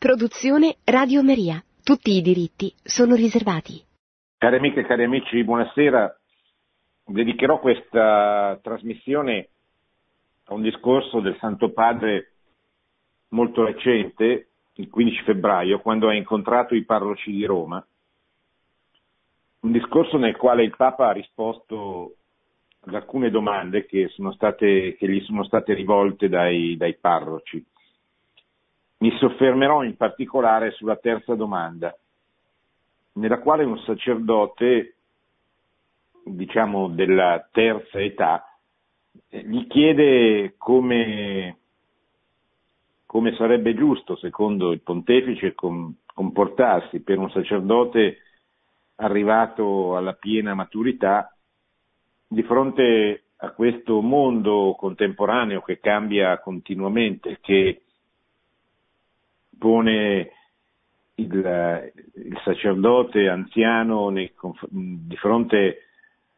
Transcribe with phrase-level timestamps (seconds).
[0.00, 1.62] Produzione Radio Maria.
[1.84, 3.84] Tutti i diritti sono riservati.
[4.38, 6.18] Cari amiche e cari amici, buonasera.
[7.04, 9.48] Dedicherò questa trasmissione
[10.44, 12.32] a un discorso del Santo Padre
[13.28, 17.86] molto recente, il 15 febbraio, quando ha incontrato i parroci di Roma.
[19.60, 22.14] Un discorso nel quale il Papa ha risposto
[22.86, 27.62] ad alcune domande che, state, che gli sono state rivolte dai, dai parroci.
[29.02, 31.96] Mi soffermerò in particolare sulla terza domanda,
[33.14, 34.96] nella quale un sacerdote,
[36.22, 38.44] diciamo della terza età,
[39.26, 41.56] gli chiede come,
[43.06, 47.00] come sarebbe giusto, secondo il pontefice, comportarsi.
[47.00, 48.18] Per un sacerdote
[48.96, 51.34] arrivato alla piena maturità
[52.28, 57.80] di fronte a questo mondo contemporaneo che cambia continuamente, che
[59.60, 60.32] pone
[61.16, 64.32] il, il sacerdote anziano nei,
[64.70, 65.82] di fronte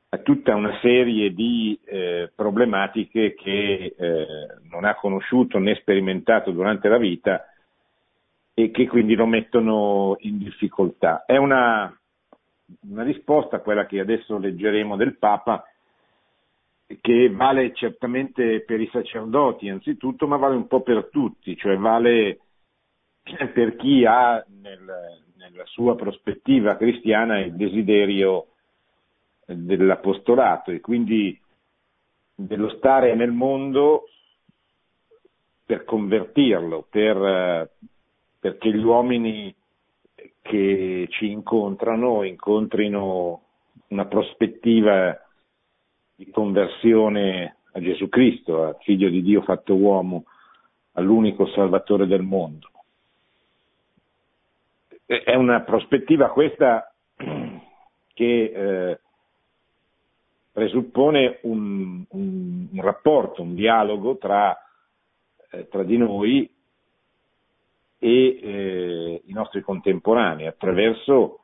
[0.08, 4.26] a tutta una serie di eh, problematiche che eh,
[4.70, 7.46] non ha conosciuto né sperimentato durante la vita
[8.52, 11.24] e che quindi lo mettono in difficoltà.
[11.24, 11.98] È una,
[12.90, 15.64] una risposta, quella che adesso leggeremo del Papa,
[17.00, 22.40] che vale certamente per i sacerdoti anzitutto, ma vale un po' per tutti, cioè vale
[23.52, 28.48] per chi ha nel, nella sua prospettiva cristiana il desiderio
[29.46, 31.38] dell'apostolato e quindi
[32.34, 34.04] dello stare nel mondo
[35.64, 37.70] per convertirlo, per,
[38.38, 39.54] perché gli uomini
[40.40, 43.42] che ci incontrano incontrino
[43.88, 45.16] una prospettiva
[46.14, 50.24] di conversione a Gesù Cristo, al figlio di Dio fatto uomo,
[50.92, 52.71] all'unico Salvatore del mondo
[55.20, 56.92] è una prospettiva questa
[58.14, 59.00] che eh,
[60.52, 64.56] presuppone un, un, un, rapporto, un dialogo tra,
[65.50, 66.50] eh, tra di noi
[67.98, 71.40] e eh, i nostri contemporanei attraverso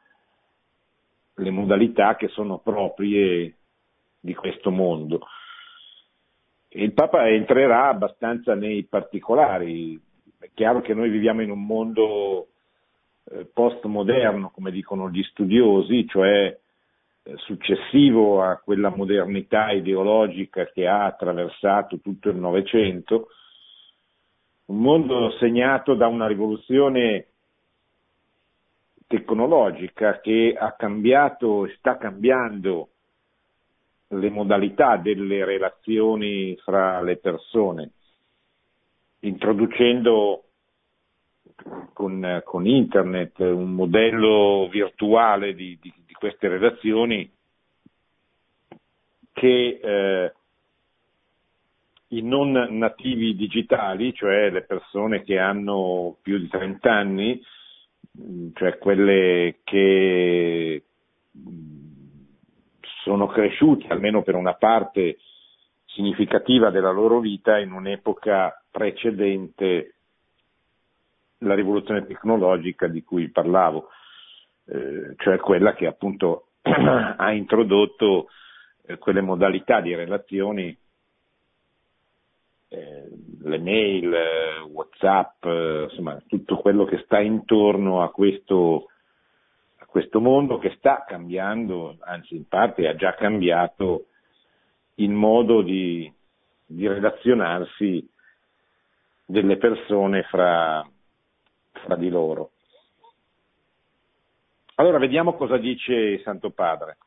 [1.35, 3.55] le modalità che sono proprie
[4.21, 5.21] di questo mondo.
[6.71, 9.99] Il Papa entrerà abbastanza nei particolari.
[10.39, 12.58] È chiaro che noi viviamo in un mondo eh,
[13.53, 16.57] postmoderno, come dicono gli studiosi, cioè
[17.23, 23.29] eh, successivo a quella modernità ideologica che ha attraversato tutto il Novecento,
[24.67, 27.27] un mondo segnato da una rivoluzione
[29.07, 32.89] tecnologica che ha cambiato e sta cambiando
[34.09, 37.91] le modalità delle relazioni fra le persone,
[39.21, 40.45] introducendo
[41.93, 47.31] con, con, internet, un modello virtuale di, di, di queste relazioni
[49.33, 50.33] che eh,
[52.09, 57.43] i non nativi digitali, cioè le persone che hanno più di 30 anni,
[58.55, 60.83] cioè quelle che
[63.03, 65.19] sono cresciuti almeno per una parte
[65.87, 69.98] significativa della loro vita in un'epoca precedente
[71.39, 73.91] la rivoluzione tecnologica di cui parlavo,
[74.67, 78.29] eh, cioè quella che appunto ha introdotto
[78.87, 80.77] eh, quelle modalità di relazioni,
[82.71, 83.09] eh,
[83.43, 88.89] le mail, eh, Whatsapp, eh, insomma tutto quello che sta intorno a questo,
[89.79, 94.07] a questo mondo che sta cambiando, anzi in parte ha già cambiato
[94.97, 96.13] il modo di,
[96.67, 98.07] di relazionarsi
[99.25, 100.87] delle persone fra,
[101.85, 102.51] fra di loro.
[104.77, 106.99] Allora vediamo cosa dice Santo Padre.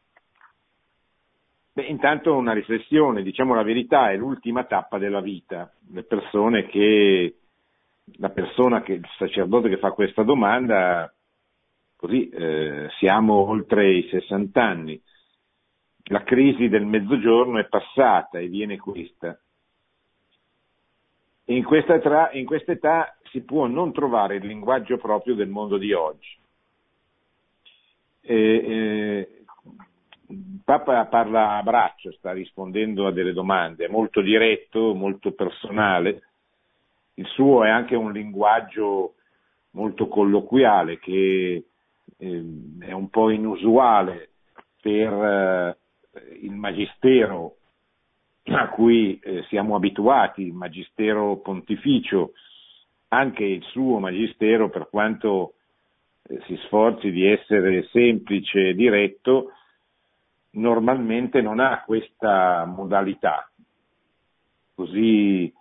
[1.73, 5.71] Beh, intanto una riflessione, diciamo la verità, è l'ultima tappa della vita.
[5.91, 7.37] Le persone che,
[8.17, 11.13] la persona che, il sacerdote che fa questa domanda,
[11.95, 15.01] così eh, siamo oltre i 60 anni.
[16.09, 19.39] La crisi del mezzogiorno è passata e viene questa.
[21.51, 25.77] In questa, età, in questa età si può non trovare il linguaggio proprio del mondo
[25.77, 26.37] di oggi.
[28.21, 29.43] E, eh,
[30.63, 36.21] Papa parla a braccio, sta rispondendo a delle domande, è molto diretto, molto personale.
[37.15, 39.15] Il suo è anche un linguaggio
[39.71, 41.65] molto colloquiale che
[42.17, 42.43] eh,
[42.79, 44.29] è un po' inusuale
[44.81, 45.77] per eh,
[46.41, 47.57] il magistero
[48.43, 52.33] a cui eh, siamo abituati, il magistero pontificio,
[53.09, 55.53] anche il suo magistero, per quanto
[56.23, 59.51] eh, si sforzi di essere semplice e diretto,
[60.51, 63.49] normalmente non ha questa modalità
[64.73, 65.53] così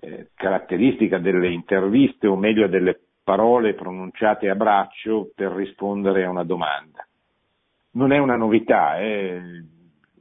[0.00, 6.44] eh, caratteristica delle interviste, o meglio delle parole pronunciate a braccio per rispondere a una
[6.44, 7.06] domanda.
[7.92, 9.40] Non è una novità, eh.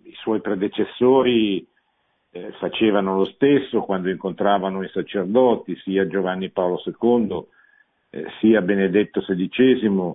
[0.03, 1.67] i suoi predecessori
[2.35, 7.45] eh, facevano lo stesso quando incontravano i sacerdoti, sia Giovanni Paolo II,
[8.09, 10.13] eh, sia Benedetto XVI,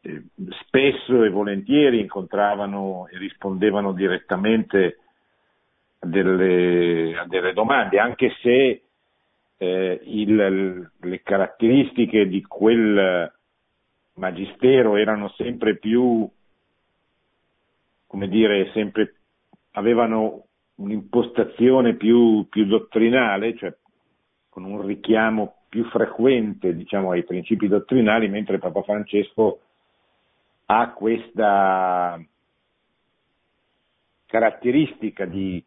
[0.00, 0.22] eh,
[0.66, 4.98] spesso e volentieri incontravano e rispondevano direttamente
[6.00, 8.82] a delle, a delle domande, anche se
[9.56, 13.32] eh, il, le caratteristiche di quel
[14.14, 16.28] magistero erano sempre più,
[18.08, 19.14] come dire, sempre,
[19.74, 23.74] avevano un'impostazione più, più dottrinale, cioè
[24.48, 29.60] con un richiamo più frequente diciamo, ai principi dottrinali, mentre Papa Francesco
[30.66, 32.20] ha questa
[34.26, 35.62] caratteristica di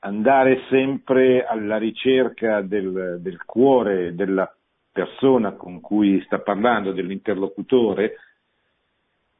[0.00, 4.52] andare sempre alla ricerca del, del cuore della
[4.92, 8.16] persona con cui sta parlando, dell'interlocutore,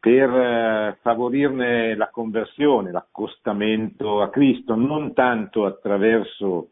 [0.00, 6.70] per eh, favorirne la conversione, l'accostamento a Cristo, non tanto attraverso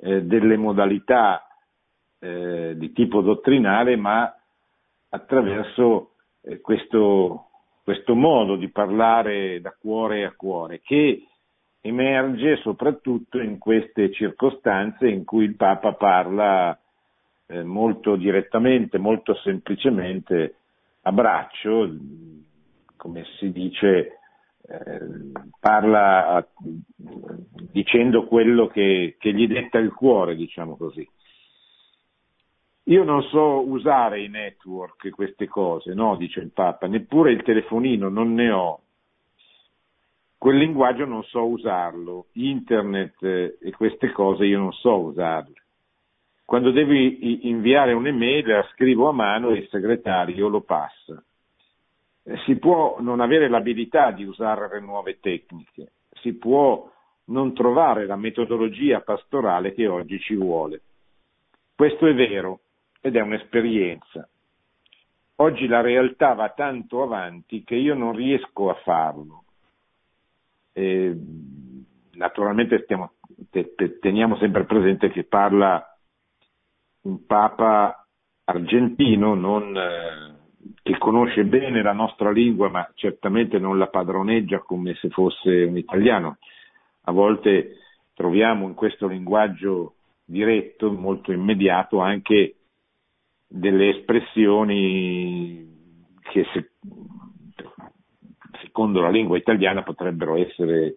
[0.00, 1.46] eh, delle modalità
[2.18, 4.34] eh, di tipo dottrinale, ma
[5.10, 7.46] attraverso eh, questo,
[7.84, 11.28] questo modo di parlare da cuore a cuore, che
[11.80, 16.76] emerge soprattutto in queste circostanze in cui il Papa parla
[17.46, 20.56] eh, molto direttamente, molto semplicemente
[21.06, 21.88] a braccio,
[22.96, 24.18] come si dice,
[24.62, 25.00] eh,
[25.60, 26.46] parla a,
[27.70, 31.08] dicendo quello che, che gli detta il cuore, diciamo così.
[32.88, 38.08] Io non so usare i network, queste cose, no, dice il Papa, neppure il telefonino,
[38.08, 38.80] non ne ho
[40.38, 45.65] quel linguaggio non so usarlo, internet eh, e queste cose io non so usarle.
[46.46, 51.22] Quando devi inviare un'email la scrivo a mano e il segretario lo passa.
[52.46, 56.90] Si può non avere l'abilità di usare le nuove tecniche, si può
[57.26, 60.80] non trovare la metodologia pastorale che oggi ci vuole.
[61.74, 62.60] Questo è vero
[63.02, 64.26] ed è un'esperienza.
[65.36, 69.42] Oggi la realtà va tanto avanti che io non riesco a farlo
[70.78, 71.16] eh,
[72.12, 73.12] naturalmente stiamo,
[73.50, 75.95] te, te, teniamo sempre presente che parla
[77.06, 78.06] un Papa
[78.44, 80.34] argentino non, eh,
[80.82, 85.76] che conosce bene la nostra lingua ma certamente non la padroneggia come se fosse un
[85.76, 86.38] italiano.
[87.02, 87.76] A volte
[88.14, 89.94] troviamo in questo linguaggio
[90.24, 92.56] diretto, molto immediato, anche
[93.46, 95.74] delle espressioni
[96.32, 96.70] che se,
[98.62, 100.96] secondo la lingua italiana potrebbero essere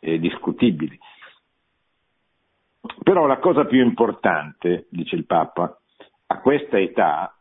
[0.00, 0.98] eh, discutibili.
[3.02, 5.78] Però la cosa più importante, dice il Papa,
[6.26, 7.34] a questa età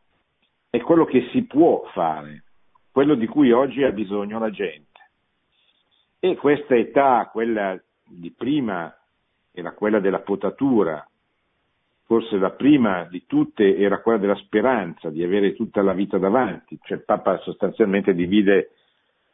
[0.70, 2.44] è quello che si può fare,
[2.92, 5.00] quello di cui oggi ha bisogno la gente.
[6.20, 8.96] E questa età, quella di prima,
[9.52, 11.08] era quella della potatura,
[12.06, 16.78] forse la prima di tutte era quella della speranza, di avere tutta la vita davanti,
[16.84, 18.72] cioè il Papa sostanzialmente divide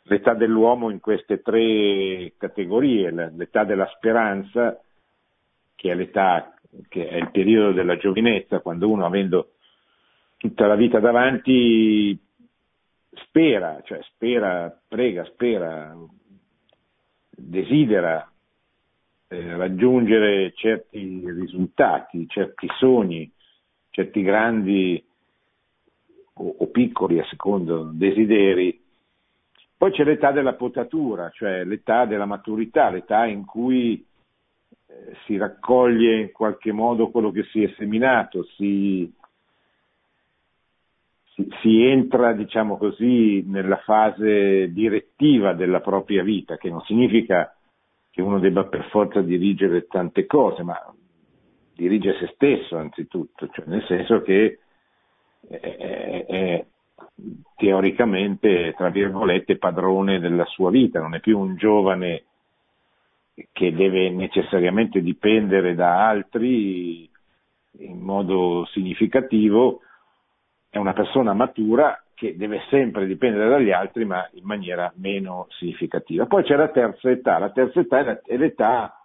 [0.04, 4.80] l'età dell'uomo in queste tre categorie, l'età della speranza,
[5.82, 6.54] che è l'età,
[6.90, 9.54] che è il periodo della giovinezza, quando uno avendo
[10.38, 12.16] tutta la vita davanti
[13.14, 15.98] spera, cioè spera, prega, spera,
[17.32, 18.32] desidera
[19.28, 23.32] eh, raggiungere certi risultati, certi sogni,
[23.90, 25.04] certi grandi
[26.34, 28.80] o, o piccoli a secondo desideri.
[29.76, 34.06] Poi c'è l'età della potatura, cioè l'età della maturità, l'età in cui
[34.92, 39.12] eh, si raccoglie in qualche modo quello che si è seminato, si,
[41.34, 47.56] si, si entra, diciamo così, nella fase direttiva della propria vita, che non significa
[48.10, 50.78] che uno debba per forza dirigere tante cose, ma
[51.74, 54.60] dirige se stesso anzitutto, cioè nel senso che
[55.48, 56.66] è, è, è
[57.56, 62.26] teoricamente, tra virgolette, padrone della sua vita, non è più un giovane
[63.52, 67.10] che deve necessariamente dipendere da altri
[67.80, 69.82] in modo significativo,
[70.70, 76.26] è una persona matura che deve sempre dipendere dagli altri ma in maniera meno significativa.
[76.26, 79.02] Poi c'è la terza età, la terza età è l'età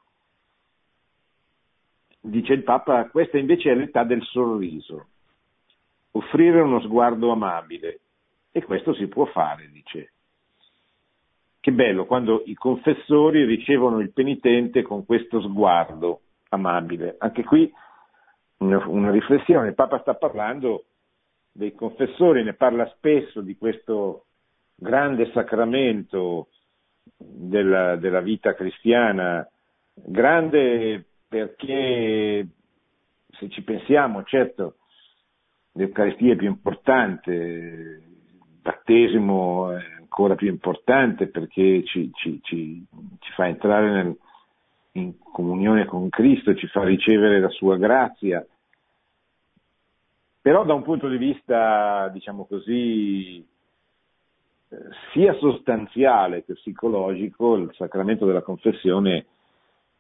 [2.28, 5.06] dice il Papa, questa invece è l'età del sorriso,
[6.12, 8.00] offrire uno sguardo amabile.
[8.50, 10.12] E questo si può fare, dice.
[11.66, 16.20] Che bello quando i confessori ricevono il penitente con questo sguardo
[16.50, 17.16] amabile.
[17.18, 17.68] Anche qui
[18.58, 20.85] una, riflessione, il Papa sta parlando
[21.50, 24.26] dei confessori, ne parla spesso di questo
[24.76, 26.50] grande sacramento
[27.02, 29.44] della, della vita cristiana,
[29.92, 32.46] grande perché
[33.28, 34.76] se ci pensiamo, certo,
[35.73, 42.86] l'Eucaristia è più importante, il battesimo è ancora più importante perché ci, ci, ci,
[43.18, 44.16] ci fa entrare nel,
[44.92, 48.44] in comunione con Cristo, ci fa ricevere la sua grazia.
[50.40, 53.44] Però da un punto di vista, diciamo così,
[54.68, 54.76] eh,
[55.12, 59.26] sia sostanziale che psicologico, il sacramento della confessione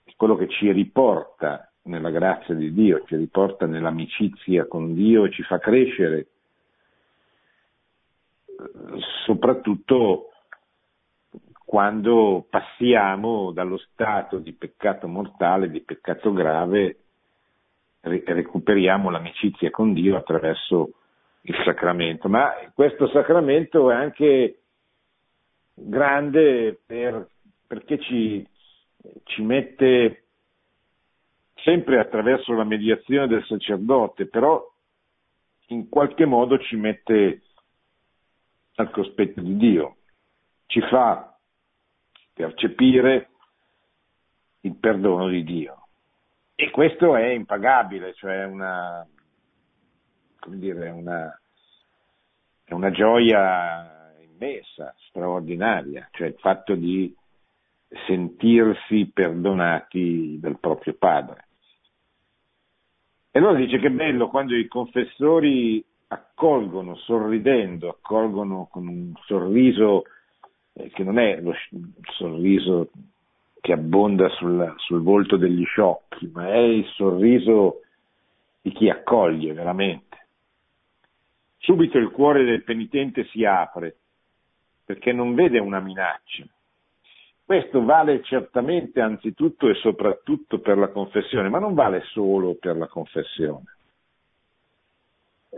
[0.04, 5.32] è quello che ci riporta nella grazia di Dio, ci riporta nell'amicizia con Dio e
[5.32, 6.28] ci fa crescere,
[9.24, 10.30] soprattutto
[11.64, 16.98] quando passiamo dallo stato di peccato mortale, di peccato grave,
[18.00, 20.90] recuperiamo l'amicizia con Dio attraverso
[21.42, 22.28] il sacramento.
[22.28, 24.60] Ma questo sacramento è anche
[25.74, 27.28] grande per,
[27.66, 28.46] perché ci,
[29.24, 30.22] ci mette
[31.56, 34.64] sempre attraverso la mediazione del sacerdote, però
[35.68, 37.42] in qualche modo ci mette
[38.76, 39.96] al cospetto di Dio,
[40.66, 41.36] ci fa
[42.32, 43.30] percepire
[44.60, 45.88] il perdono di Dio.
[46.54, 49.06] E questo è impagabile, cioè una,
[50.38, 51.38] come dire, una,
[52.64, 57.14] è una gioia immensa, straordinaria, cioè il fatto di
[58.06, 61.44] sentirsi perdonati dal proprio padre.
[63.30, 70.04] E allora dice che bello quando i confessori accolgono sorridendo, accolgono con un sorriso
[70.74, 71.54] eh, che non è lo
[72.16, 72.90] sorriso
[73.60, 77.80] che abbonda sul, sul volto degli sciocchi, ma è il sorriso
[78.60, 80.04] di chi accoglie veramente.
[81.58, 83.96] Subito il cuore del penitente si apre
[84.84, 86.44] perché non vede una minaccia,
[87.44, 92.88] questo vale certamente anzitutto e soprattutto per la confessione, ma non vale solo per la
[92.88, 93.75] confessione.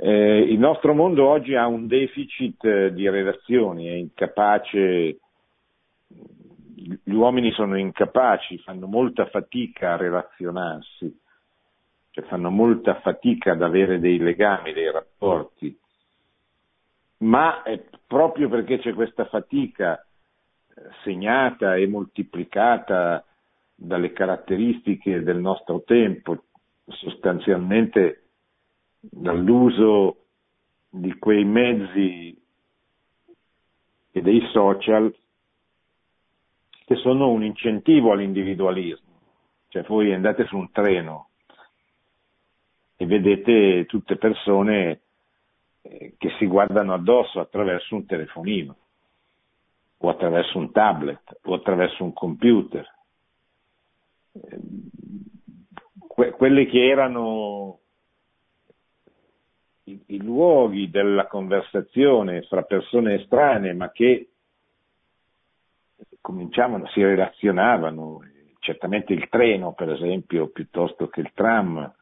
[0.00, 5.18] Eh, il nostro mondo oggi ha un deficit eh, di relazioni, è incapace,
[6.06, 11.20] gli uomini sono incapaci, fanno molta fatica a relazionarsi,
[12.10, 15.76] cioè fanno molta fatica ad avere dei legami, dei rapporti,
[17.18, 20.00] ma è proprio perché c'è questa fatica
[21.02, 23.24] segnata e moltiplicata
[23.74, 26.44] dalle caratteristiche del nostro tempo,
[26.86, 28.27] sostanzialmente
[29.10, 30.24] dall'uso
[30.90, 32.40] di quei mezzi
[34.10, 35.14] e dei social
[36.84, 39.06] che sono un incentivo all'individualismo.
[39.68, 41.28] Cioè voi andate su un treno
[42.96, 45.00] e vedete tutte persone
[45.82, 48.76] eh, che si guardano addosso attraverso un telefonino
[49.98, 52.96] o attraverso un tablet o attraverso un computer.
[56.08, 57.80] Que- quelli che erano
[59.88, 64.28] i-, i luoghi della conversazione fra persone estranee ma che
[66.20, 68.20] cominciavano, si relazionavano,
[68.60, 71.92] certamente il treno per esempio piuttosto che il tram,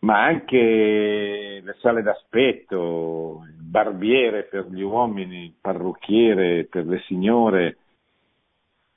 [0.00, 7.78] ma anche le sale d'aspetto, il barbiere per gli uomini, il parrucchiere per le signore,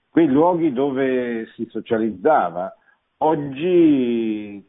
[0.10, 2.76] quei luoghi dove si socializzava.
[3.20, 4.64] Oggi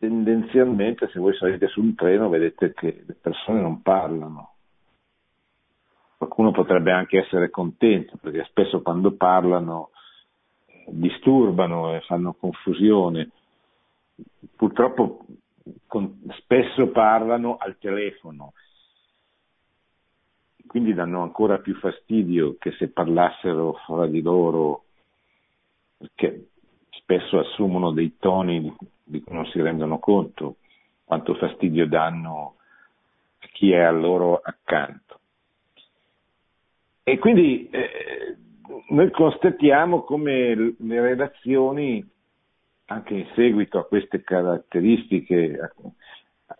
[0.00, 4.54] tendenzialmente se voi salite sul treno vedete che le persone non parlano.
[6.16, 9.90] Qualcuno potrebbe anche essere contento perché spesso quando parlano
[10.86, 13.30] disturbano e fanno confusione.
[14.56, 15.26] Purtroppo
[15.86, 18.54] con, spesso parlano al telefono,
[20.66, 24.84] quindi danno ancora più fastidio che se parlassero fra di loro,
[25.98, 26.49] perché
[27.10, 30.56] spesso assumono dei toni di, cui non si rendono conto
[31.04, 32.54] quanto fastidio danno
[33.40, 35.18] a chi è a loro accanto.
[37.02, 38.36] E quindi eh,
[38.90, 42.08] noi constatiamo come le relazioni
[42.86, 45.58] anche in seguito a queste caratteristiche,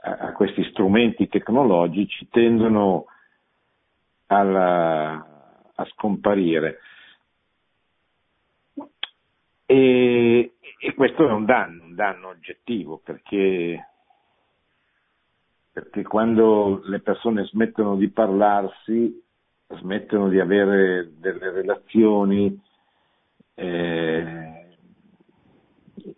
[0.02, 3.04] a, a questi strumenti tecnologici, tendono
[4.26, 5.12] alla,
[5.74, 6.78] a scomparire.
[9.72, 13.86] E, e questo è un danno, un danno oggettivo, perché,
[15.70, 19.22] perché quando le persone smettono di parlarsi,
[19.68, 22.60] smettono di avere delle relazioni,
[23.54, 24.76] eh,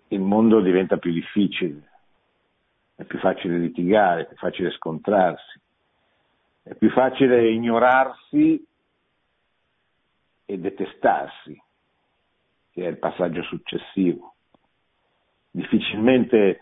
[0.09, 1.91] il mondo diventa più difficile,
[2.95, 5.61] è più facile litigare, è più facile scontrarsi,
[6.63, 8.67] è più facile ignorarsi
[10.47, 11.63] e detestarsi,
[12.73, 14.35] che è il passaggio successivo.
[15.51, 16.61] Difficilmente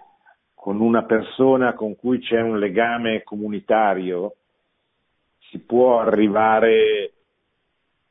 [0.54, 4.34] con una persona con cui c'è un legame comunitario
[5.50, 7.12] si può arrivare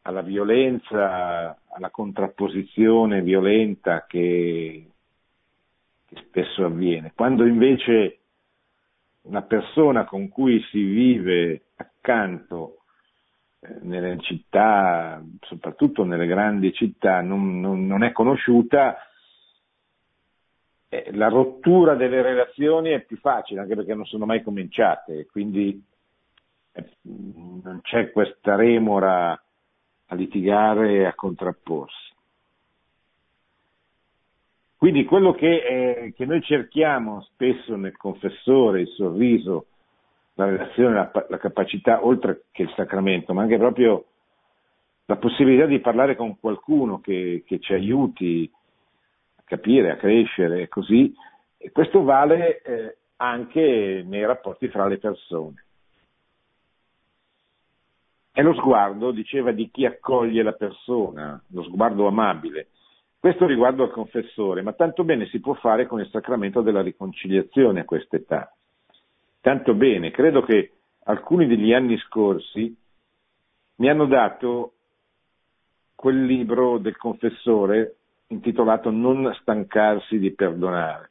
[0.02, 4.86] alla violenza, alla contrapposizione violenta che,
[6.06, 7.12] che spesso avviene.
[7.14, 8.18] Quando invece
[9.24, 12.79] una persona con cui si vive accanto
[13.82, 18.98] nelle città, soprattutto nelle grandi città, non, non, non è conosciuta,
[20.88, 25.84] eh, la rottura delle relazioni è più facile, anche perché non sono mai cominciate, quindi
[26.72, 32.08] eh, non c'è questa remora a litigare e a contrapporsi.
[34.78, 39.66] Quindi quello che, eh, che, noi cerchiamo spesso nel confessore, il sorriso,
[40.40, 44.06] la relazione, la, la, capacità, oltre che il sacramento, ma anche proprio
[45.06, 48.50] la possibilità di parlare con qualcuno che, che ci aiuti
[49.36, 51.14] a capire, a crescere e così,
[51.58, 55.66] e questo vale eh, anche nei rapporti fra le persone.
[58.32, 62.68] È lo sguardo, diceva, di chi accoglie la persona, lo sguardo amabile.
[63.20, 67.82] Questo riguardo al confessore, ma tanto bene si può fare con il sacramento della riconciliazione
[67.82, 68.54] a quest'età.
[69.42, 70.72] Tanto bene, credo che
[71.04, 72.76] alcuni degli anni scorsi
[73.76, 74.74] mi hanno dato
[75.96, 77.96] quel libro del confessore
[78.28, 81.10] intitolato Non stancarsi di perdonare.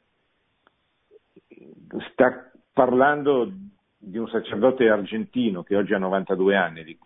[2.11, 3.51] Sta parlando
[3.97, 6.97] di un sacerdote argentino che oggi ha 92 anni,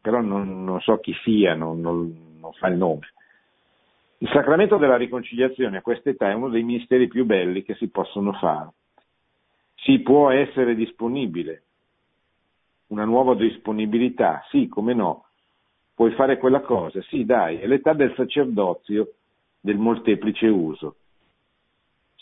[0.00, 3.12] però non, non so chi sia, non, non, non, fa il nome.
[4.18, 8.32] Il sacramento della riconciliazione a quest'età è uno dei misteri più belli che si possono
[8.32, 8.70] fare.
[9.86, 11.62] Si può essere disponibile,
[12.88, 15.26] una nuova disponibilità, sì, come no,
[15.94, 19.12] puoi fare quella cosa, sì, dai, è l'età del sacerdozio
[19.60, 20.96] del molteplice uso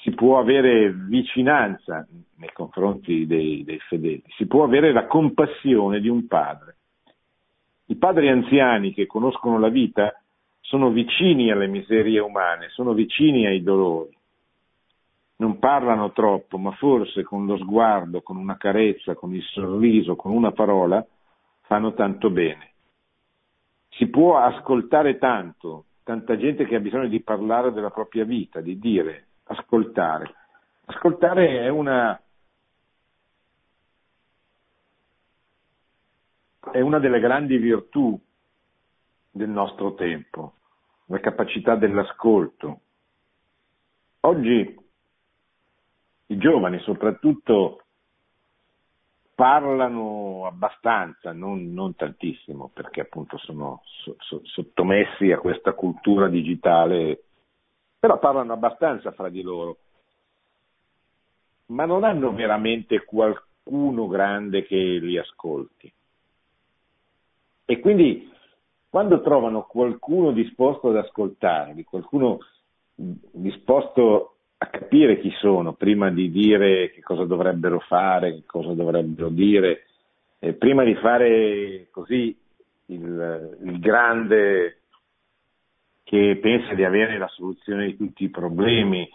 [0.05, 6.09] si può avere vicinanza nei confronti dei, dei, fedeli, si può avere la compassione di
[6.09, 6.77] un padre.
[7.87, 10.13] I padri anziani che conoscono la vita
[10.61, 14.14] sono vicini alle miserie umane, sono vicini ai dolori.
[15.37, 20.33] Non parlano troppo, ma forse con lo sguardo, con una carezza, con il sorriso, con
[20.33, 21.05] una parola,
[21.63, 22.73] fanno tanto bene.
[23.91, 28.79] Si può ascoltare tanto, tanta gente che ha bisogno di parlare della propria vita, di
[28.79, 30.35] dire ascoltare.
[30.87, 32.21] Ascoltare è una,
[36.71, 38.19] è una delle grandi virtù
[39.31, 40.55] del nostro tempo,
[41.07, 42.81] la capacità dell'ascolto.
[44.21, 44.83] Oggi
[46.35, 47.81] i giovani soprattutto
[49.35, 57.25] parlano abbastanza, non, non tantissimo, perché appunto sono so, so, sottomessi a questa cultura digitale
[58.05, 59.79] però parlano abbastanza fra di loro,
[61.69, 65.91] ma non hanno veramente qualcuno grande che li ascolti.
[67.65, 68.31] E quindi
[68.91, 72.41] quando trovano qualcuno disposto ad ascoltarli, qualcuno
[72.95, 74.34] disposto
[74.65, 79.85] a capire chi sono prima di dire che cosa dovrebbero fare, che cosa dovrebbero dire,
[80.39, 82.37] eh, prima di fare così
[82.87, 84.81] il, il grande
[86.03, 89.09] che pensa di avere la soluzione di tutti i problemi,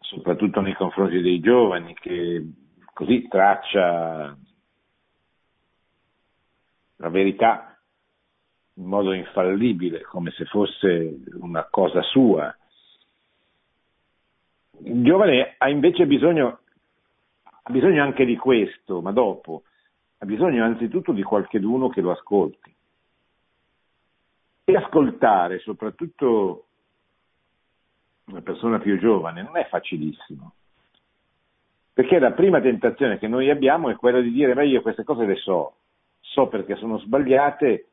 [0.00, 2.46] soprattutto nei confronti dei giovani, che
[2.92, 4.36] così traccia
[6.96, 7.78] la verità
[8.74, 12.54] in modo infallibile, come se fosse una cosa sua.
[14.78, 16.60] Il giovane ha invece bisogno,
[17.44, 19.62] ha bisogno anche di questo, ma dopo,
[20.18, 22.74] ha bisogno anzitutto di qualcheduno che lo ascolti.
[24.64, 26.66] E ascoltare, soprattutto
[28.26, 30.54] una persona più giovane, non è facilissimo.
[31.92, 35.26] Perché la prima tentazione che noi abbiamo è quella di dire, ma io queste cose
[35.26, 35.76] le so,
[36.20, 37.88] so perché sono sbagliate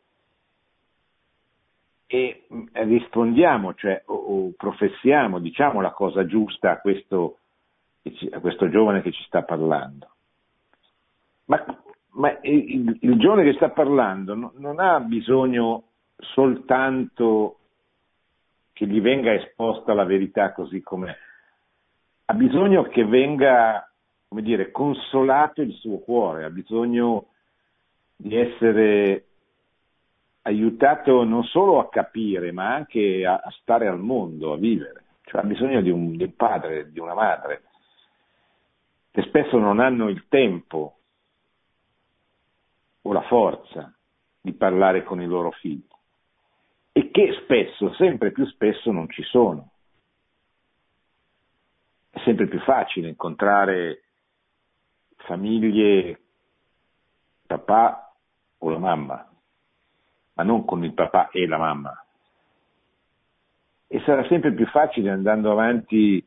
[2.14, 2.44] e
[2.74, 7.38] rispondiamo, cioè o, o professiamo, diciamo la cosa giusta a questo,
[8.32, 10.10] a questo giovane che ci sta parlando.
[11.46, 11.64] Ma,
[12.16, 15.84] ma il, il, giovane che sta parlando non, non ha bisogno
[16.18, 17.60] soltanto
[18.74, 21.16] che gli venga esposta la verità così com'è,
[22.26, 23.90] ha bisogno che venga,
[24.28, 27.28] come dire, consolato il suo cuore, ha bisogno
[28.18, 29.28] di essere
[30.44, 35.04] aiutato non solo a capire, ma anche a, stare al mondo, a vivere.
[35.24, 37.64] Cioè ha bisogno di un, di un padre, di una madre,
[39.12, 40.98] che spesso non hanno il tempo
[43.02, 43.94] o la forza
[44.40, 45.88] di parlare con i loro figli
[46.94, 49.70] e che spesso, sempre più spesso, non ci sono.
[52.10, 54.04] È sempre più facile incontrare
[55.16, 56.20] famiglie,
[57.48, 58.14] papà
[58.58, 59.31] o la mamma,
[60.34, 62.06] ma non con il papà e la mamma.
[63.88, 66.26] E sarà sempre più facile andando avanti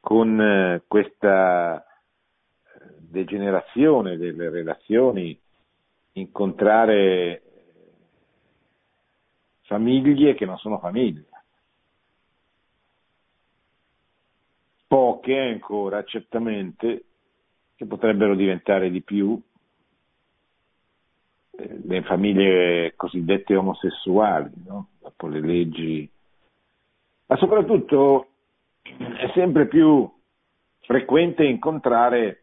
[0.00, 1.84] con eh, questa
[2.98, 5.38] degenerazione delle relazioni
[6.12, 7.42] incontrare
[9.62, 11.26] famiglie che non sono famiglie.
[14.86, 17.04] Poche ancora, certamente,
[17.76, 19.49] che potrebbero diventare di più, eh,
[21.84, 24.88] le famiglie cosiddette omosessuali, no?
[25.00, 26.10] dopo le leggi,
[27.26, 28.28] ma soprattutto
[28.82, 30.10] è sempre più
[30.80, 32.42] frequente incontrare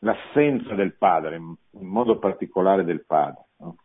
[0.00, 3.76] l'assenza del padre, in modo particolare del padre, no?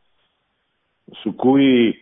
[1.12, 1.98] su cui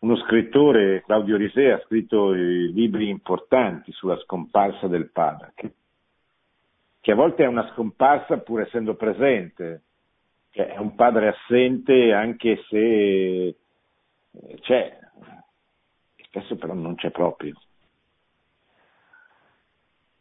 [0.00, 5.72] uno scrittore, Claudio Risea, ha scritto libri importanti sulla scomparsa del padre, che,
[7.00, 9.82] che a volte è una scomparsa pur essendo presente,
[10.50, 12.76] cioè è un padre assente anche se
[13.46, 13.56] eh,
[14.60, 14.98] c'è,
[16.22, 17.54] spesso però non c'è proprio.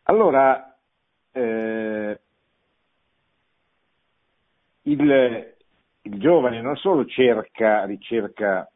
[0.04, 0.76] Allora,
[1.32, 2.20] eh,
[4.84, 5.56] il,
[6.02, 8.70] il giovane non solo cerca, ricerca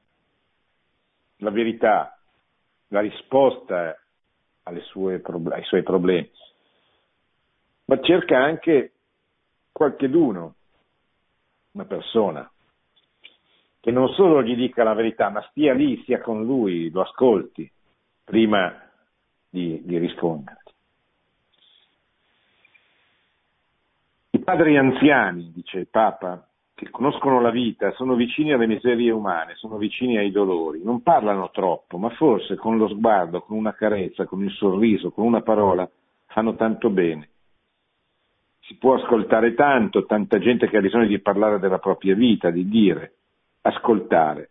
[1.37, 2.17] la verità,
[2.89, 3.97] la risposta
[4.83, 6.29] sue, ai suoi problemi,
[7.85, 8.93] ma cerca anche
[9.71, 10.55] qualcheduno,
[11.73, 12.49] una persona,
[13.79, 17.69] che non solo gli dica la verità, ma stia lì, sia con lui, lo ascolti
[18.23, 18.89] prima
[19.49, 20.61] di, di rispondere.
[24.29, 29.55] I padri anziani, dice il Papa, che conoscono la vita, sono vicini alle miserie umane,
[29.55, 34.25] sono vicini ai dolori, non parlano troppo, ma forse con lo sguardo, con una carezza,
[34.25, 35.89] con il sorriso, con una parola,
[36.27, 37.29] fanno tanto bene.
[38.73, 42.67] Si può ascoltare tanto, tanta gente che ha bisogno di parlare della propria vita, di
[42.67, 43.13] dire,
[43.61, 44.49] ascoltare.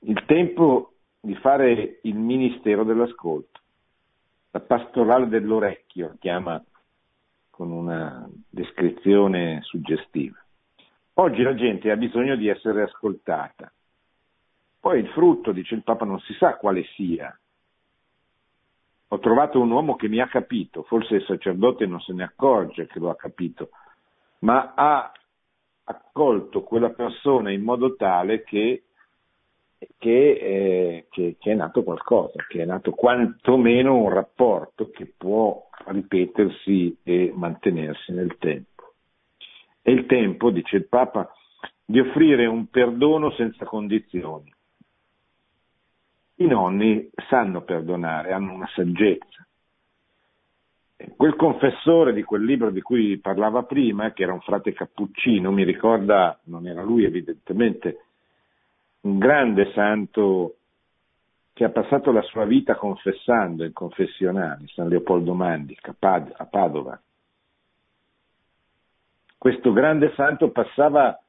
[0.00, 3.60] Il tempo di fare il ministero dell'ascolto,
[4.50, 6.60] la pastorale dell'orecchio, chiama
[7.50, 10.36] con una descrizione suggestiva.
[11.14, 13.72] Oggi la gente ha bisogno di essere ascoltata.
[14.80, 17.38] Poi il frutto, dice il Papa, non si sa quale sia.
[19.08, 22.86] Ho trovato un uomo che mi ha capito, forse il sacerdote non se ne accorge
[22.86, 23.70] che lo ha capito,
[24.40, 25.12] ma ha
[25.84, 28.84] accolto quella persona in modo tale che,
[29.98, 35.68] che, eh, che, che, è nato qualcosa, che è nato quantomeno un rapporto che può
[35.86, 38.94] ripetersi e mantenersi nel tempo.
[39.82, 41.30] È il tempo, dice il Papa,
[41.84, 44.53] di offrire un perdono senza condizioni.
[46.36, 49.46] I nonni sanno perdonare, hanno una saggezza.
[51.16, 55.64] Quel confessore di quel libro di cui parlava prima, che era un frate cappuccino, mi
[55.64, 57.98] ricorda, non era lui evidentemente,
[59.02, 60.56] un grande santo
[61.52, 67.00] che ha passato la sua vita confessando in confessionali, San Leopoldo Mandi, a Padova
[69.44, 71.22] questo grande santo passava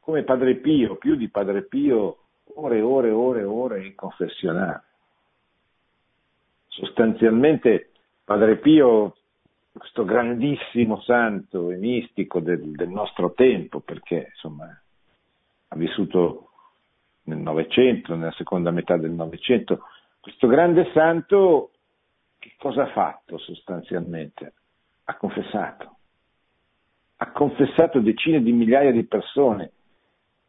[0.00, 2.23] come Padre Pio, più di Padre Pio,
[2.54, 4.82] ore e ore e ore e ore in confessionale.
[6.68, 7.90] Sostanzialmente
[8.24, 9.16] Padre Pio,
[9.72, 14.66] questo grandissimo santo e mistico del, del nostro tempo, perché insomma
[15.68, 16.50] ha vissuto
[17.24, 19.84] nel Novecento, nella seconda metà del Novecento,
[20.20, 21.70] questo grande santo
[22.38, 24.52] che cosa ha fatto sostanzialmente?
[25.04, 25.94] Ha confessato
[27.16, 29.70] ha confessato decine di migliaia di persone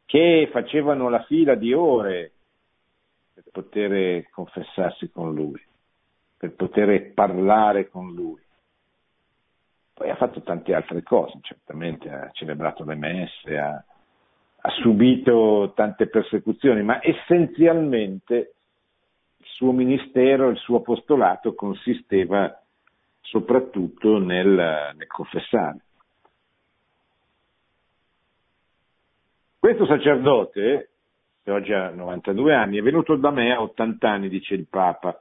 [0.05, 2.31] che facevano la fila di ore
[3.33, 5.61] per poter confessarsi con lui,
[6.37, 8.41] per poter parlare con lui.
[9.93, 16.07] Poi ha fatto tante altre cose, certamente ha celebrato le messe, ha, ha subito tante
[16.07, 18.53] persecuzioni, ma essenzialmente
[19.37, 22.61] il suo ministero, il suo apostolato consisteva
[23.21, 25.84] soprattutto nel, nel confessare.
[29.65, 30.89] Questo sacerdote
[31.43, 35.19] che oggi ha 92 anni, è venuto da me a 80 anni, dice il Papa,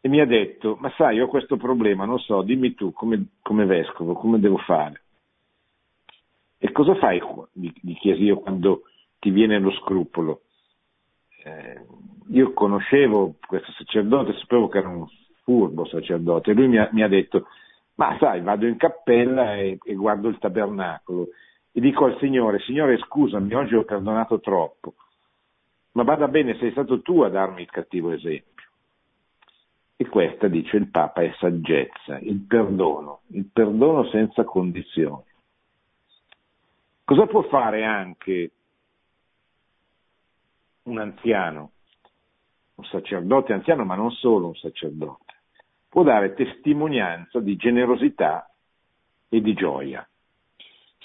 [0.00, 3.64] e mi ha detto, ma sai, ho questo problema, non so, dimmi tu come, come
[3.64, 5.02] vescovo, come devo fare.
[6.56, 7.20] E cosa fai?
[7.50, 8.82] Gli, chiesi io quando
[9.18, 10.42] ti viene lo scrupolo.
[11.42, 11.84] Eh,
[12.28, 15.04] io conoscevo questo sacerdote, sapevo che era un
[15.42, 17.48] furbo sacerdote, e lui mi ha, mi ha detto,
[17.96, 21.30] ma sai, vado in cappella e, e guardo il tabernacolo
[21.78, 24.94] e dico al Signore, Signore scusami, oggi ho perdonato troppo,
[25.92, 28.66] ma vada bene, sei stato tu a darmi il cattivo esempio.
[29.94, 35.22] E questa, dice il Papa, è saggezza, il perdono, il perdono senza condizioni.
[37.04, 38.50] Cosa può fare anche
[40.82, 41.70] un anziano,
[42.74, 45.34] un sacerdote anziano, ma non solo un sacerdote?
[45.88, 48.52] Può dare testimonianza di generosità
[49.28, 50.04] e di gioia.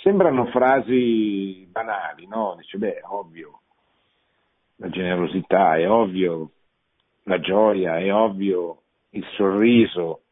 [0.03, 2.55] Sembrano frasi banali, no?
[2.57, 3.61] Dice, beh, ovvio,
[4.75, 6.51] la generosità, è ovvio
[7.23, 10.23] la gioia, è ovvio il sorriso,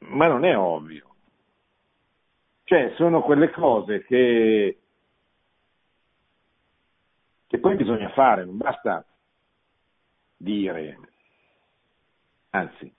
[0.00, 1.14] ma non è ovvio.
[2.64, 4.78] Cioè, sono quelle cose che,
[7.46, 9.02] che poi bisogna fare, non basta
[10.36, 10.98] dire,
[12.50, 12.94] anzi,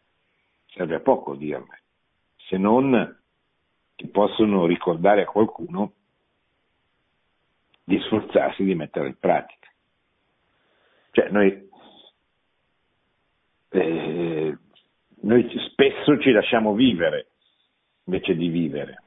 [0.65, 1.83] serve a poco dirle,
[2.37, 3.21] se non
[3.95, 5.93] che possono ricordare a qualcuno
[7.83, 9.67] di sforzarsi di mettere in pratica.
[11.11, 11.69] Cioè, noi
[13.69, 14.57] eh,
[15.23, 17.27] noi spesso ci lasciamo vivere
[18.05, 19.03] invece di vivere.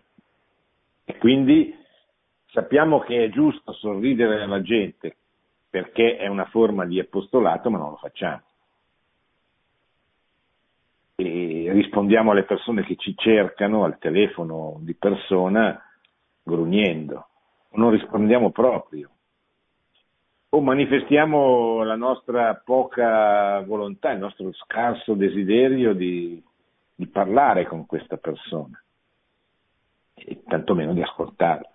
[1.05, 1.75] E quindi
[2.47, 5.17] sappiamo che è giusto sorridere alla gente
[5.69, 8.43] perché è una forma di apostolato, ma non lo facciamo.
[11.17, 15.81] E rispondiamo alle persone che ci cercano al telefono di persona
[16.43, 17.27] grugnendo,
[17.73, 19.11] non rispondiamo proprio
[20.49, 26.43] o manifestiamo la nostra poca volontà, il nostro scarso desiderio di,
[26.95, 28.83] di parlare con questa persona
[30.15, 31.71] e tantomeno di ascoltarla.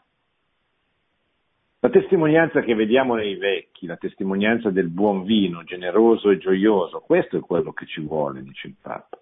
[1.83, 7.37] La testimonianza che vediamo nei vecchi, la testimonianza del buon vino, generoso e gioioso, questo
[7.37, 9.20] è quello che ci vuole, dice il Papa.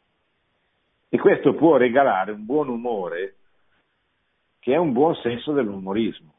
[1.10, 3.36] E questo può regalare un buon umore
[4.60, 6.34] che è un buon senso dell'umorismo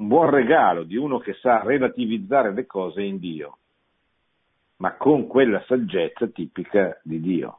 [0.00, 3.58] un buon regalo di uno che sa relativizzare le cose in Dio,
[4.76, 7.58] ma con quella saggezza tipica di Dio.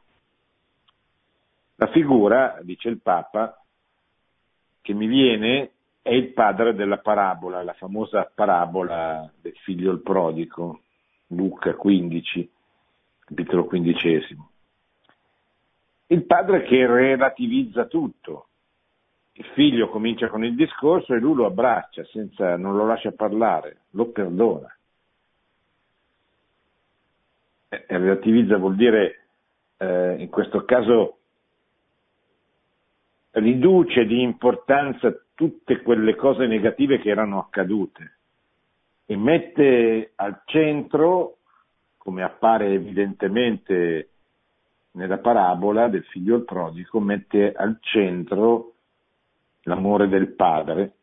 [1.76, 3.62] La figura, dice il Papa,
[4.80, 5.70] che mi viene
[6.02, 10.80] è il padre della parabola, la famosa parabola del figlio il prodigo,
[11.28, 12.50] Luca 15,
[13.20, 14.50] capitolo quindicesimo.
[16.12, 18.48] Il padre che relativizza tutto,
[19.32, 23.84] il figlio comincia con il discorso e lui lo abbraccia, senza, non lo lascia parlare,
[23.92, 24.76] lo perdona.
[27.70, 29.20] E relativizza vuol dire,
[29.78, 31.16] eh, in questo caso,
[33.30, 38.18] riduce di importanza tutte quelle cose negative che erano accadute
[39.06, 41.38] e mette al centro,
[41.96, 44.11] come appare evidentemente
[45.12, 48.72] nella parabola del figlio prodigo, mette al centro
[49.64, 50.94] l'amore del padre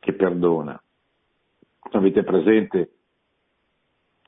[0.00, 0.80] che perdona.
[1.92, 2.90] Avete presente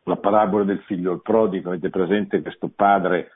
[0.04, 3.30] la parabola del figlio prodigo, avete presente questo padre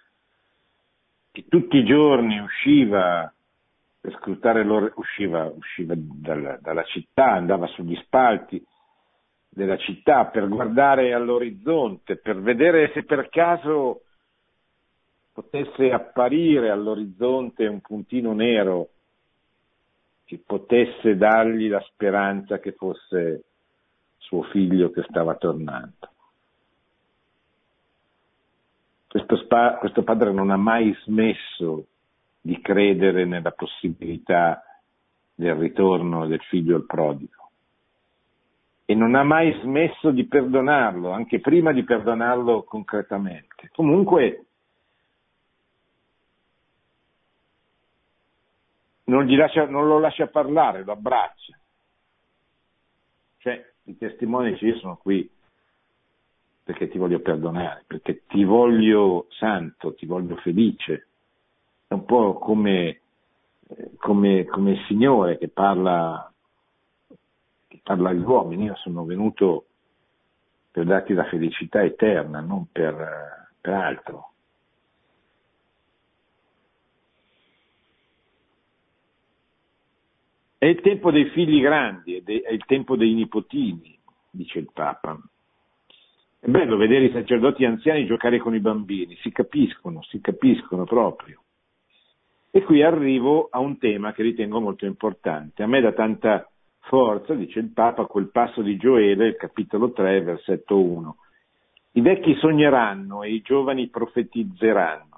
[1.33, 3.33] che tutti i giorni usciva
[4.01, 8.65] per scrutare l'ora, usciva, usciva dalla, dalla città, andava sugli spalti
[9.49, 14.03] della città per guardare all'orizzonte, per vedere se per caso
[15.37, 18.89] potesse apparire all'orizzonte un puntino nero
[20.25, 23.45] che potesse dargli la speranza che fosse
[24.17, 26.11] suo figlio che stava tornando.
[29.09, 31.87] Questo, spa, questo padre non ha mai smesso
[32.41, 34.63] di credere nella possibilità
[35.35, 37.51] del ritorno del figlio al prodigo
[38.87, 43.69] e non ha mai smesso di perdonarlo, anche prima di perdonarlo concretamente.
[43.75, 44.46] Comunque
[49.07, 51.59] non, lascia, non lo lascia parlare, lo abbraccia.
[53.39, 55.29] Cioè, i testimoni ci sono qui
[56.65, 61.07] perché ti voglio perdonare, perché ti voglio santo, ti voglio felice.
[61.87, 63.03] È un po' come,
[63.99, 66.33] come, come il Signore che parla,
[67.69, 68.65] che parla agli uomini.
[68.65, 69.67] Io sono venuto
[70.73, 74.33] per darti la felicità eterna, non per, per altro.
[80.59, 83.99] È il tempo dei figli grandi, è il tempo dei nipotini,
[84.31, 85.19] dice il Papa.
[86.41, 91.43] È bello vedere i sacerdoti anziani giocare con i bambini, si capiscono, si capiscono proprio.
[92.51, 95.63] E qui arrivo a un tema che ritengo molto importante.
[95.63, 96.49] A me dà tanta
[96.81, 101.17] forza, dice il Papa, quel passo di Gioele, capitolo 3, versetto 1.
[101.93, 105.16] I vecchi sogneranno e i giovani profetizzeranno.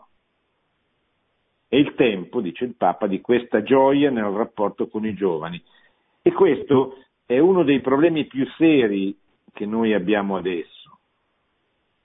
[1.68, 5.62] È il tempo, dice il Papa, di questa gioia nel rapporto con i giovani.
[6.22, 9.14] E questo è uno dei problemi più seri
[9.52, 10.98] che noi abbiamo adesso.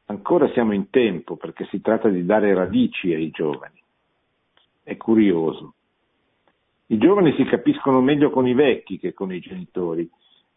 [0.08, 3.82] Ancora siamo in tempo perché si tratta di dare radici ai giovani.
[4.84, 5.76] È curioso.
[6.88, 10.10] I giovani si capiscono meglio con i vecchi che con i genitori,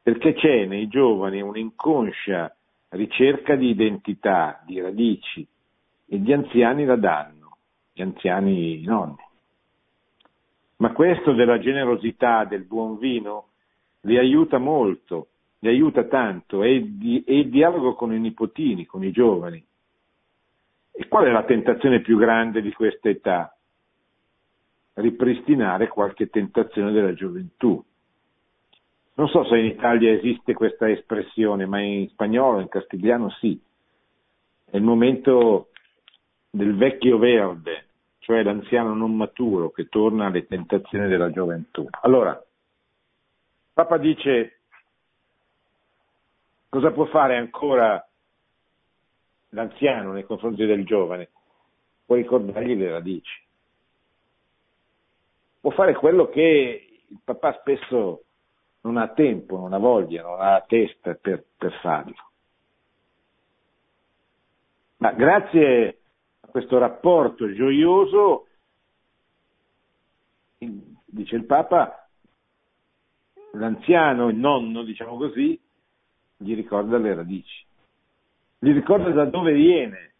[0.02, 2.54] perché c'è nei giovani un'inconscia
[2.88, 5.46] ricerca di identità, di radici,
[6.08, 7.35] e gli anziani la danno,
[7.96, 9.24] gli anziani nonni.
[10.76, 13.48] Ma questo della generosità, del buon vino,
[14.02, 15.28] li aiuta molto,
[15.60, 19.64] li aiuta tanto, è, di, è il dialogo con i nipotini, con i giovani.
[20.92, 23.56] E qual è la tentazione più grande di questa età?
[24.96, 27.82] ripristinare qualche tentazione della gioventù.
[29.14, 33.58] Non so se in Italia esiste questa espressione, ma in spagnolo, in castigliano sì.
[34.64, 35.70] È il momento
[36.50, 37.85] del vecchio verde,
[38.26, 41.86] cioè l'anziano non maturo che torna alle tentazioni della gioventù.
[42.02, 42.44] Allora,
[43.72, 44.62] Papa dice
[46.68, 48.04] cosa può fare ancora
[49.50, 51.28] l'anziano nei confronti del giovane?
[52.04, 53.44] Può ricordargli le radici
[55.60, 58.24] può fare quello che il papà spesso
[58.80, 62.14] non ha tempo, non ha voglia, non ha testa per, per farlo.
[64.98, 65.98] Ma grazie
[66.56, 68.46] questo rapporto gioioso,
[70.56, 72.08] dice il Papa,
[73.52, 75.60] l'anziano, il nonno, diciamo così,
[76.38, 77.62] gli ricorda le radici,
[78.58, 80.14] gli ricorda da dove viene,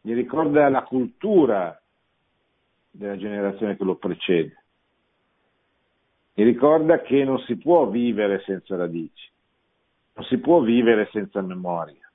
[0.00, 1.80] gli ricorda la cultura
[2.90, 4.64] della generazione che lo precede.
[6.34, 9.30] E ricorda che non si può vivere senza radici,
[10.14, 12.10] non si può vivere senza memoria,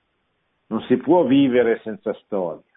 [0.67, 2.72] non si può vivere senza storia.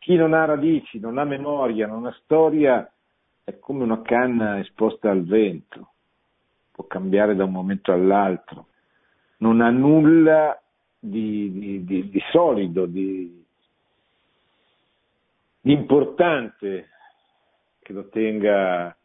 [0.00, 2.90] Chi non ha radici, non ha memoria, non ha storia,
[3.44, 5.92] è come una canna esposta al vento,
[6.72, 8.68] può cambiare da un momento all'altro,
[9.40, 10.58] non ha nulla
[10.98, 13.44] di, di, di, di solido, di,
[15.64, 16.88] importante
[17.80, 18.96] che lo tenga,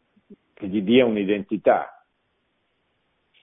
[0.54, 2.02] che gli dia un'identità.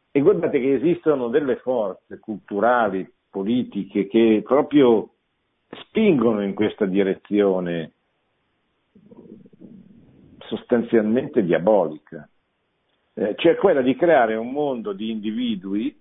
[0.09, 5.12] E guardate che esistono delle forze culturali, politiche, che proprio
[5.81, 7.91] spingono in questa direzione
[10.39, 12.27] sostanzialmente diabolica,
[13.13, 15.99] eh, cioè quella di creare un mondo di individui,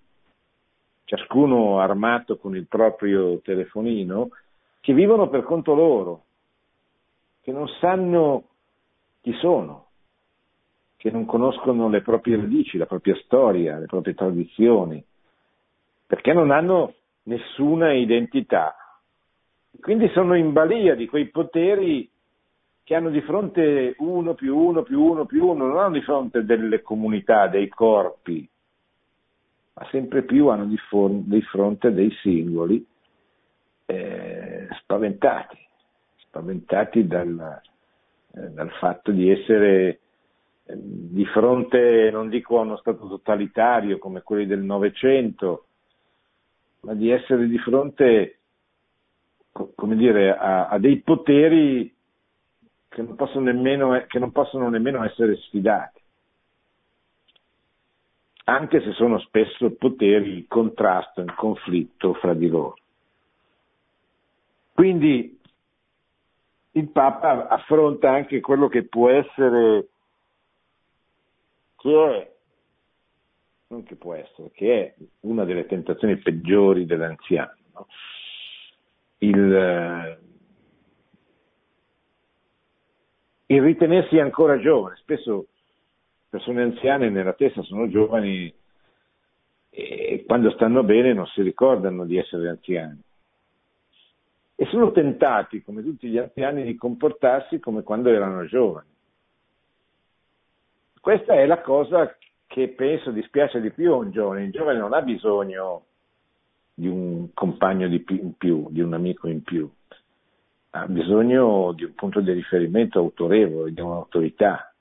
[1.05, 4.31] ciascuno armato con il proprio telefonino,
[4.81, 6.25] che vivono per conto loro,
[7.43, 8.49] che non sanno
[9.21, 9.87] chi sono,
[10.97, 15.03] che non conoscono le proprie radici, la propria storia, le proprie tradizioni,
[16.07, 18.77] perché non hanno nessuna identità.
[19.81, 22.09] Quindi sono in balia di quei poteri
[22.85, 26.45] che hanno di fronte uno più uno più uno più uno, non hanno di fronte
[26.45, 28.49] delle comunità, dei corpi,
[29.75, 32.85] ma sempre più hanno di, for- di fronte dei singoli
[33.87, 35.63] eh, spaventati
[36.33, 37.61] spaventati dal,
[38.35, 40.01] eh, dal fatto di essere
[40.65, 45.67] eh, di fronte, non dico a uno Stato totalitario come quelli del Novecento,
[46.81, 48.39] ma di essere di fronte,
[49.53, 51.95] come dire, a, a dei poteri
[52.89, 56.01] che non, possono nemmeno, che non possono nemmeno essere sfidati,
[58.45, 62.77] anche se sono spesso poteri in contrasto, in conflitto fra di loro.
[64.75, 65.41] Quindi
[66.73, 69.89] il Papa affronta anche quello che può essere,
[71.77, 72.33] che è,
[73.69, 77.55] non che può essere, che è una delle tentazioni peggiori dell'anziano.
[77.75, 77.87] No?
[79.23, 80.19] Il,
[83.47, 85.47] il ritenersi ancora giovane, spesso
[86.29, 88.53] persone anziane nella testa sono giovani
[89.71, 93.01] e quando stanno bene non si ricordano di essere anziani
[94.57, 98.89] e sono tentati, come tutti gli altri anni, di comportarsi come quando erano giovani.
[101.01, 102.17] Questa è la cosa
[102.47, 104.45] che penso dispiace di più a un giovane.
[104.45, 105.87] Il giovane non ha bisogno
[106.75, 109.71] di un compagno in più, di un amico in più,
[110.71, 114.73] ha bisogno di un punto di riferimento autorevole, di un'autorità.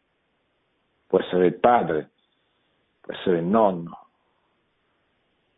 [1.07, 2.11] può essere il padre,
[3.01, 4.05] può essere il nonno.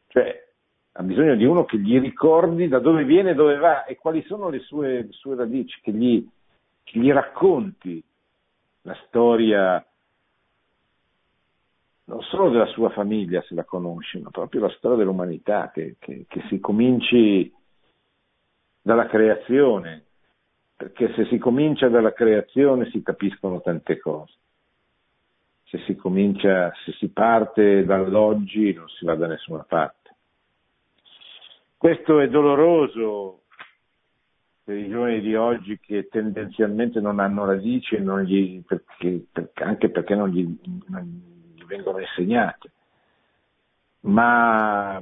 [0.07, 0.47] Cioè,
[0.93, 4.49] ha bisogno di uno che gli ricordi da dove viene, dove va e quali sono
[4.49, 6.27] le sue, le sue radici, che gli,
[6.83, 8.03] che gli racconti
[8.81, 9.85] la storia
[12.05, 16.25] non solo della sua famiglia se la conosce, ma proprio la storia dell'umanità, che, che,
[16.27, 17.51] che si cominci
[18.81, 20.03] dalla creazione,
[20.75, 24.33] perché se si comincia dalla creazione si capiscono tante cose.
[25.63, 30.15] Se si comincia, se si parte dall'oggi non si va da nessuna parte.
[31.77, 33.43] Questo è doloroso
[34.63, 39.25] per i giovani di oggi che tendenzialmente non hanno radici gli, perché,
[39.55, 40.47] anche perché non gli,
[40.87, 41.32] non
[41.63, 42.71] gli vengono insegnate.
[44.01, 45.01] Ma,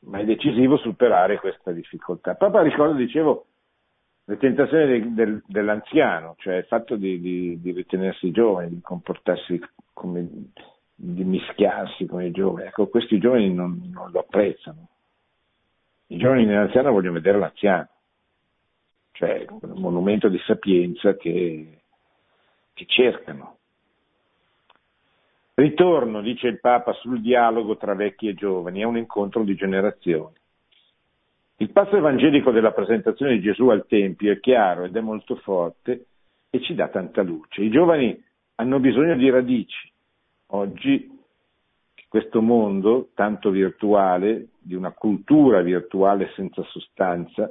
[0.00, 2.34] ma, è decisivo superare questa difficoltà.
[2.34, 3.46] Papa ricordo, dicevo,
[4.24, 9.60] le tentazioni del, del, dell'anziano, cioè il fatto di, di, di, ritenersi giovani, di comportarsi
[9.92, 10.26] come,
[10.94, 12.66] di mischiarsi con i giovani.
[12.66, 14.88] Ecco, questi giovani non, non lo apprezzano.
[16.08, 17.88] I giovani nell'anziano vogliono vedere l'anziano,
[19.12, 21.82] cioè un monumento di sapienza che,
[22.72, 23.55] che cercano.
[25.58, 30.34] Ritorno, dice il Papa, sul dialogo tra vecchi e giovani, è un incontro di generazioni.
[31.56, 36.08] Il passo evangelico della presentazione di Gesù al Tempio è chiaro ed è molto forte
[36.50, 37.62] e ci dà tanta luce.
[37.62, 38.22] I giovani
[38.56, 39.90] hanno bisogno di radici.
[40.48, 41.10] Oggi
[42.06, 47.50] questo mondo tanto virtuale, di una cultura virtuale senza sostanza,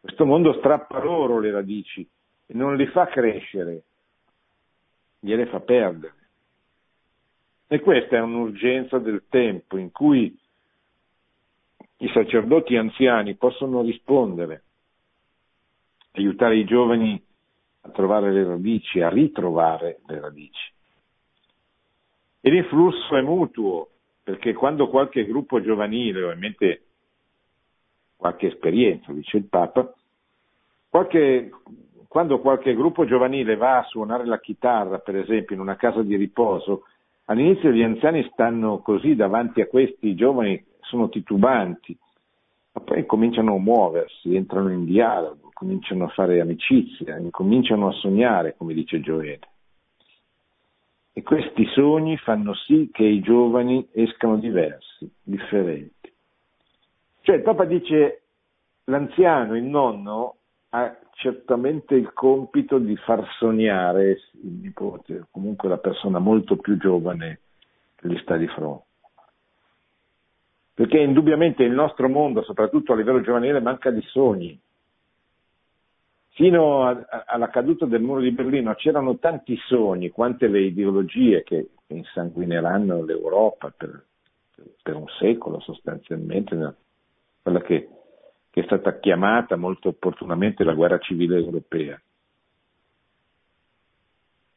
[0.00, 2.08] questo mondo strappa loro le radici
[2.46, 3.82] e non le fa crescere,
[5.18, 6.14] gliele fa perdere.
[7.68, 10.36] E questa è un'urgenza del tempo in cui
[11.98, 14.62] i sacerdoti anziani possono rispondere,
[16.12, 17.20] aiutare i giovani
[17.80, 20.72] a trovare le radici, a ritrovare le radici.
[22.40, 23.88] E l'influsso è mutuo,
[24.22, 26.82] perché quando qualche gruppo giovanile, ovviamente
[28.14, 29.92] qualche esperienza, dice il Papa,
[30.88, 31.50] qualche,
[32.06, 36.14] quando qualche gruppo giovanile va a suonare la chitarra, per esempio, in una casa di
[36.14, 36.84] riposo,
[37.26, 41.96] all'inizio gli anziani stanno così davanti a questi giovani, sono titubanti,
[42.72, 48.54] ma poi cominciano a muoversi, entrano in dialogo, cominciano a fare amicizia, cominciano a sognare,
[48.56, 49.48] come dice Gioele.
[51.12, 56.12] E questi sogni fanno sì che i giovani escano diversi, differenti.
[57.22, 58.24] Cioè il Papa dice
[58.84, 60.36] l'anziano, il nonno,
[60.76, 67.40] ha certamente il compito di far sognare il nipote, comunque la persona molto più giovane
[67.94, 68.84] che gli sta di fronte.
[70.74, 74.60] Perché indubbiamente il nostro mondo, soprattutto a livello giovanile, manca di sogni,
[76.36, 81.42] Fino a, a, alla caduta del muro di Berlino c'erano tanti sogni, quante le ideologie
[81.42, 84.04] che insanguineranno l'Europa per,
[84.82, 86.74] per un secolo sostanzialmente,
[87.40, 87.88] quella che,
[88.56, 92.00] che è stata chiamata molto opportunamente la guerra civile europea.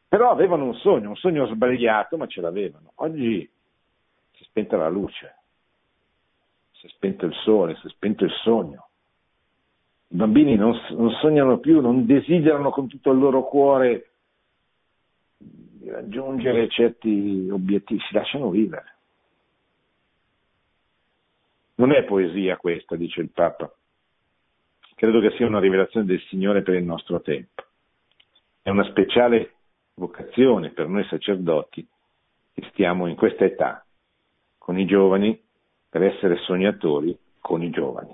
[0.07, 2.93] Però avevano un sogno, un sogno sbagliato, ma ce l'avevano.
[2.95, 3.39] Oggi
[4.31, 5.35] si è spenta la luce,
[6.71, 8.87] si è spento il sole, si è spento il sogno.
[10.07, 14.11] I bambini non, non sognano più, non desiderano con tutto il loro cuore
[15.35, 18.95] di raggiungere certi obiettivi, si lasciano vivere.
[21.75, 23.69] Non è poesia questa, dice il Papa.
[24.99, 27.63] Credo che sia una rivelazione del Signore per il nostro tempo.
[28.61, 29.53] È una speciale
[29.93, 31.87] vocazione per noi sacerdoti
[32.53, 33.85] che stiamo in questa età
[34.57, 35.41] con i giovani
[35.87, 38.13] per essere sognatori con i giovani.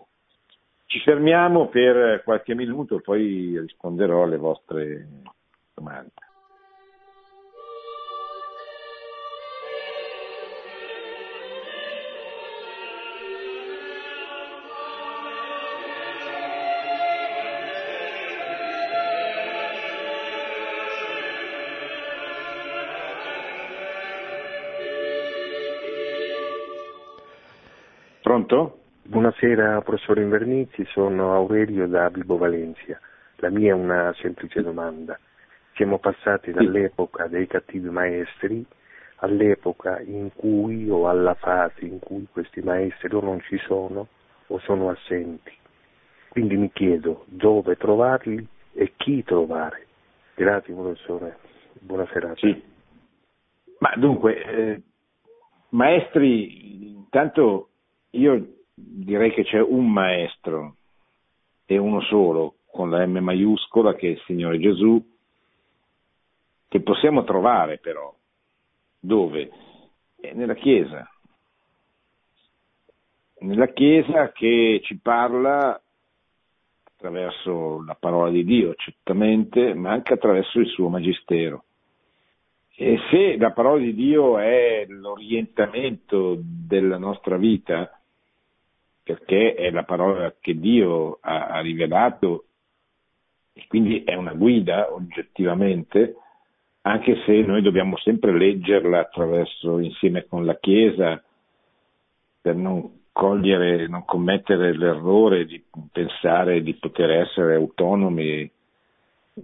[0.85, 5.07] Ci fermiamo per qualche minuto, poi risponderò alle vostre
[5.73, 6.24] domande.
[28.45, 28.77] Pronto?
[29.01, 32.99] Buonasera professore Invernizzi, sono Aurelio da Vibo Valencia.
[33.37, 35.17] La mia è una semplice domanda.
[35.73, 38.63] Siamo passati dall'epoca dei cattivi maestri
[39.17, 44.09] all'epoca in cui o alla fase in cui questi maestri o non ci sono
[44.45, 45.51] o sono assenti.
[46.29, 49.87] Quindi mi chiedo dove trovarli e chi trovare.
[50.35, 51.37] Grazie professore,
[51.79, 52.35] buona serata.
[52.35, 52.63] Sì.
[53.79, 54.81] Ma dunque, eh,
[55.69, 57.69] maestri, intanto
[58.15, 60.75] io direi che c'è un maestro
[61.65, 65.03] e uno solo con la M maiuscola che è il Signore Gesù
[66.67, 68.13] che possiamo trovare però.
[68.99, 69.49] Dove?
[70.19, 71.09] Eh, nella Chiesa.
[73.39, 75.79] Nella Chiesa che ci parla
[76.83, 81.65] attraverso la parola di Dio, certamente, ma anche attraverso il suo magistero.
[82.75, 88.01] E se la parola di Dio è l'orientamento della nostra vita,
[89.05, 92.45] perché è la parola che Dio ha, ha rivelato
[93.53, 96.15] e quindi è una guida oggettivamente,
[96.81, 101.23] anche se noi dobbiamo sempre leggerla attraverso, insieme con la Chiesa,
[102.41, 108.51] per non cogliere, non commettere l'errore di pensare di poter essere autonomi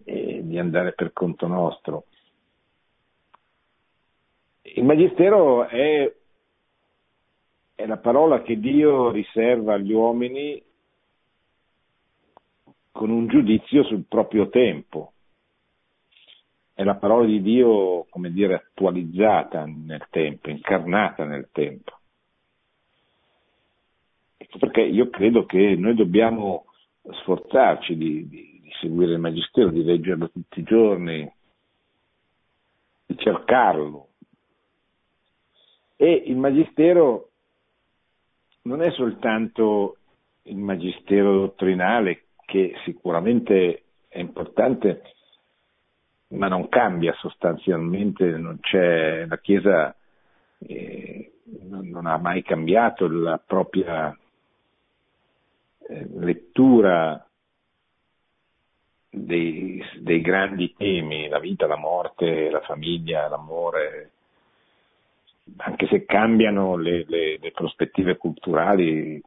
[0.04, 2.06] e di andare per conto nostro.
[4.64, 6.12] Il Magistero è,
[7.82, 10.62] è la parola che Dio riserva agli uomini
[12.92, 15.14] con un giudizio sul proprio tempo.
[16.74, 21.98] È la parola di Dio, come dire, attualizzata nel tempo, incarnata nel tempo.
[24.38, 26.66] Ecco perché io credo che noi dobbiamo
[27.02, 31.32] sforzarci di, di, di seguire il Magistero, di leggerlo tutti i giorni,
[33.08, 34.10] di cercarlo.
[35.96, 37.31] E il Magistero
[38.64, 39.98] non è soltanto
[40.44, 45.02] il Magistero dottrinale, che sicuramente è importante,
[46.30, 48.60] ma non cambia sostanzialmente, non
[49.28, 49.96] la Chiesa
[50.60, 54.16] eh, non ha mai cambiato la propria
[55.88, 57.26] eh, lettura
[59.10, 64.12] dei, dei, grandi temi, la vita, la morte, la famiglia, l'amore,
[65.58, 69.22] anche se cambiano le, le, le prospettive culturali,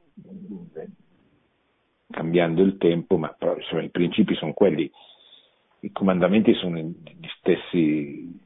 [2.10, 4.90] cambiando il tempo, ma però, insomma, i principi sono quelli,
[5.80, 8.40] i comandamenti sono gli stessi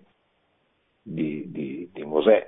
[1.03, 2.47] di, di, di Mosè.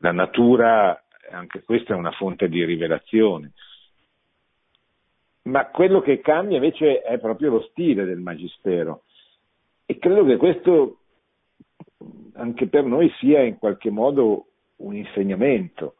[0.00, 3.52] La natura, anche questa è una fonte di rivelazione.
[5.42, 9.04] Ma quello che cambia invece è proprio lo stile del magistero.
[9.86, 10.98] E credo che questo
[12.34, 15.96] anche per noi sia in qualche modo un insegnamento.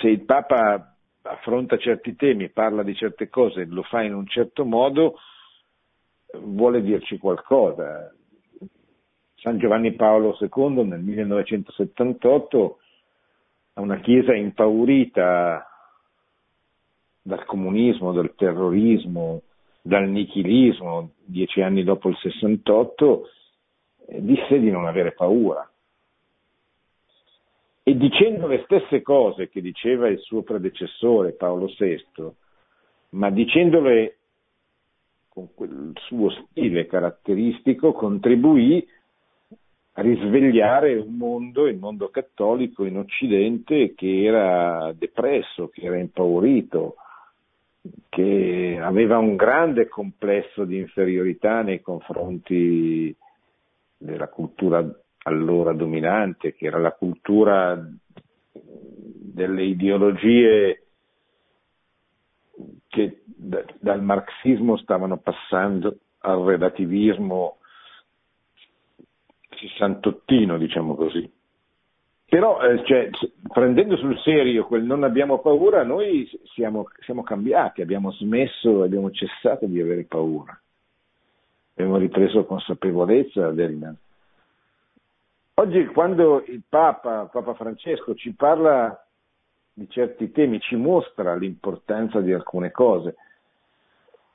[0.00, 4.64] Se il Papa affronta certi temi, parla di certe cose, lo fa in un certo
[4.64, 5.18] modo,
[6.38, 8.12] vuole dirci qualcosa.
[9.36, 12.78] San Giovanni Paolo II nel 1978
[13.74, 15.66] a una chiesa impaurita
[17.22, 19.42] dal comunismo, dal terrorismo,
[19.80, 23.41] dal nichilismo, dieci anni dopo il 68, eh,
[24.20, 25.68] disse di non avere paura.
[27.84, 32.30] E dicendo le stesse cose che diceva il suo predecessore Paolo VI,
[33.10, 34.16] ma dicendole
[35.28, 38.86] con quel suo stile caratteristico, contribuì
[39.94, 46.96] a risvegliare un mondo, il mondo cattolico in Occidente, che era depresso, che era impaurito,
[48.08, 53.14] che aveva un grande complesso di inferiorità nei confronti
[54.02, 54.84] della cultura
[55.24, 57.80] allora dominante, che era la cultura
[58.52, 60.82] delle ideologie
[62.88, 67.58] che dal marxismo stavano passando al relativismo
[69.48, 71.30] sessantottino, diciamo così.
[72.26, 73.10] Però eh, cioè,
[73.52, 79.66] prendendo sul serio quel non abbiamo paura, noi siamo, siamo cambiati, abbiamo smesso, abbiamo cessato
[79.66, 80.58] di avere paura.
[81.82, 83.96] Abbiamo ripreso consapevolezza del...
[85.54, 89.04] Oggi quando il Papa, Papa Francesco ci parla
[89.72, 93.16] di certi temi, ci mostra l'importanza di alcune cose,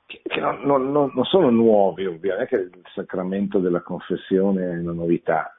[0.04, 5.56] che non, non, non sono nuovi ovviamente, che il sacramento della confessione è una novità,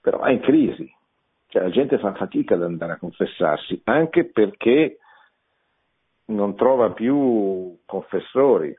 [0.00, 0.94] però è in crisi
[1.50, 4.98] cioè, la gente fa fatica ad andare a confessarsi, anche perché
[6.26, 8.76] non trova più confessori.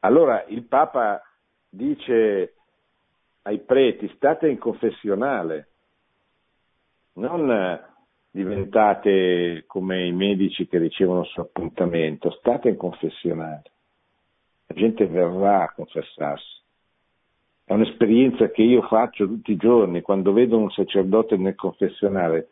[0.00, 1.22] Allora il Papa
[1.68, 2.54] dice
[3.42, 5.68] ai preti state in confessionale,
[7.14, 7.86] non
[8.30, 13.62] diventate come i medici che ricevono il suo appuntamento, state in confessionale.
[14.66, 16.56] La gente verrà a confessarsi.
[17.64, 22.48] È un'esperienza che io faccio tutti i giorni quando vedo un sacerdote nel confessionale,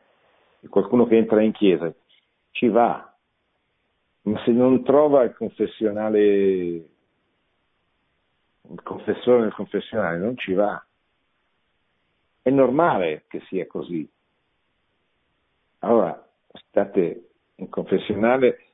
[0.69, 1.93] qualcuno che entra in chiesa,
[2.51, 3.15] ci va,
[4.23, 6.85] ma se non trova il confessionale,
[8.71, 10.85] il confessore nel confessionale non ci va.
[12.43, 14.09] È normale che sia così.
[15.81, 16.27] Allora,
[16.69, 18.65] state in confessionale,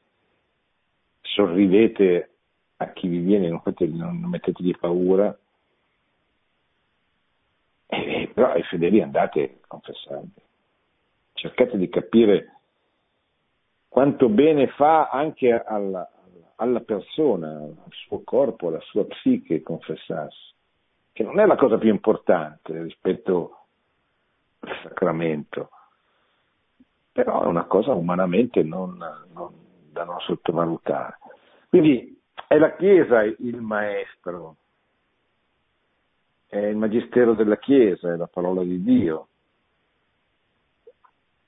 [1.20, 2.30] sorridete
[2.76, 5.36] a chi vi viene, non, fate, non, non mettetegli paura,
[7.86, 10.42] e, però ai fedeli andate a confessarvi.
[11.34, 12.60] Cercate di capire
[13.88, 16.10] quanto bene fa anche alla,
[16.62, 20.54] alla persona, al suo corpo, alla sua psiche confessarsi,
[21.12, 23.64] che non è la cosa più importante rispetto
[24.60, 25.70] al sacramento,
[27.10, 28.96] però è una cosa umanamente non,
[29.32, 29.52] non,
[29.90, 31.18] da non sottovalutare.
[31.68, 34.56] Quindi è la Chiesa il maestro,
[36.46, 39.26] è il magistero della Chiesa, è la parola di Dio.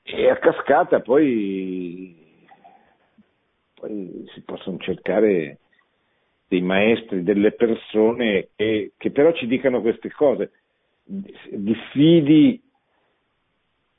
[0.02, 2.24] E a cascata poi,
[3.85, 5.59] poi si possono cercare
[6.49, 10.53] dei maestri, delle persone che, che però ci dicano queste cose.
[11.05, 12.62] Diffidi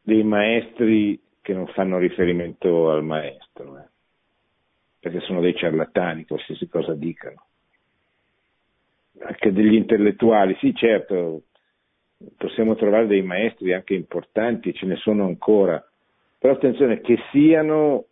[0.01, 3.87] dei maestri che non fanno riferimento al maestro, eh?
[4.99, 7.43] perché sono dei ciarlatani, qualsiasi cosa dicano
[9.17, 11.43] anche degli intellettuali, sì certo,
[12.35, 15.81] possiamo trovare dei maestri anche importanti, ce ne sono ancora,
[16.37, 18.07] però attenzione che siano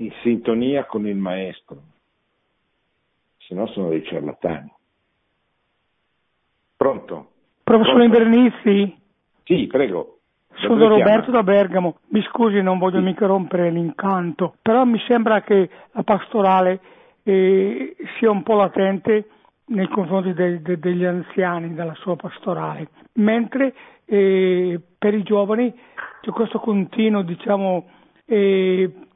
[0.00, 1.76] in sintonia con il maestro,
[3.38, 4.72] se no sono dei ciarlatani.
[6.76, 7.30] Pronto?
[7.64, 8.96] Professore Invernizi?
[9.44, 10.18] Sì, prego.
[10.54, 13.04] Sono Roberto da Bergamo, mi scusi non voglio sì.
[13.04, 16.80] mica rompere l'incanto, però mi sembra che la pastorale
[17.22, 19.28] eh, sia un po' latente
[19.66, 23.74] nei confronti de, de, degli anziani della sua pastorale, mentre
[24.04, 25.72] eh, per i giovani
[26.22, 27.86] c'è questo continuo, diciamo,
[28.24, 29.07] eh,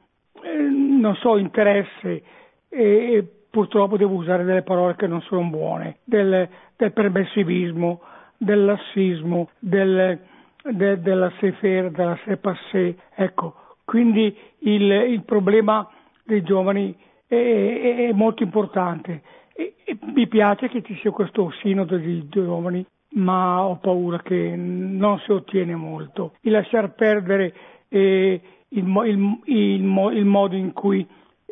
[0.43, 2.23] eh non so, interesse
[2.69, 8.01] e purtroppo devo usare delle parole che non sono buone, del, del permissivismo,
[8.37, 10.19] del lassismo, del,
[10.63, 15.87] de, della sefer, della sepassé, ecco, quindi il, il problema
[16.23, 16.95] dei giovani
[17.27, 19.21] è, è molto importante.
[19.55, 22.83] E, e mi piace che ci sia questo sinodo di giovani,
[23.15, 26.33] ma ho paura che non si ottiene molto.
[26.41, 27.53] Il lasciar perdere
[27.89, 28.41] eh,
[28.73, 31.07] il, il, il, il, modo in cui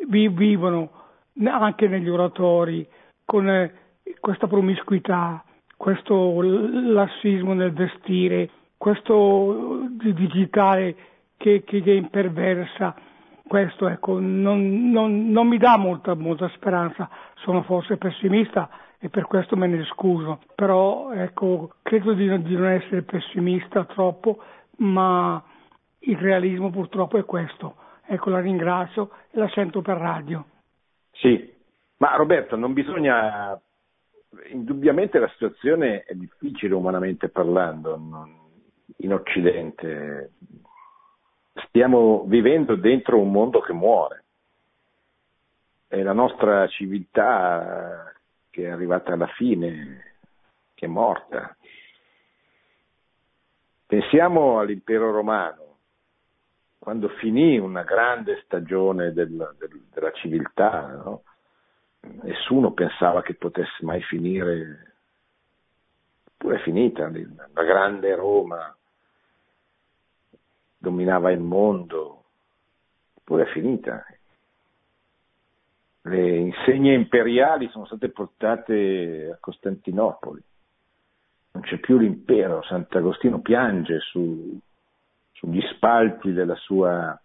[0.06, 0.90] vi, vivono
[1.44, 2.86] anche negli oratori,
[3.24, 3.72] con eh,
[4.20, 5.44] questa promiscuità,
[5.76, 10.94] questo lassismo nel vestire, questo digitale
[11.36, 12.94] che, che, che imperversa.
[13.46, 19.26] Questo ecco, non, non, non, mi dà molta, molta, speranza, sono forse pessimista e per
[19.26, 24.38] questo me ne scuso, però ecco, credo di, di non essere pessimista troppo,
[24.76, 25.42] ma
[26.04, 27.76] il realismo purtroppo è questo.
[28.06, 30.44] Ecco, la ringrazio e la sento per radio.
[31.12, 31.52] Sì,
[31.98, 33.60] ma Roberto, non bisogna,
[34.50, 37.96] indubbiamente la situazione è difficile umanamente parlando
[38.96, 40.32] in Occidente,
[41.66, 44.24] stiamo vivendo dentro un mondo che muore.
[45.86, 48.12] È la nostra civiltà
[48.50, 50.16] che è arrivata alla fine,
[50.74, 51.56] che è morta.
[53.86, 55.71] Pensiamo all'impero romano,
[56.82, 61.22] quando finì una grande stagione del, del, della civiltà, no?
[62.22, 64.94] nessuno pensava che potesse mai finire,
[66.36, 68.76] pure è finita la grande Roma
[70.76, 72.24] dominava il mondo,
[73.22, 74.04] pure è finita.
[76.00, 80.42] Le insegne imperiali sono state portate a Costantinopoli,
[81.52, 84.60] non c'è più l'impero, Sant'Agostino piange su,
[85.42, 87.20] sugli spalti della sua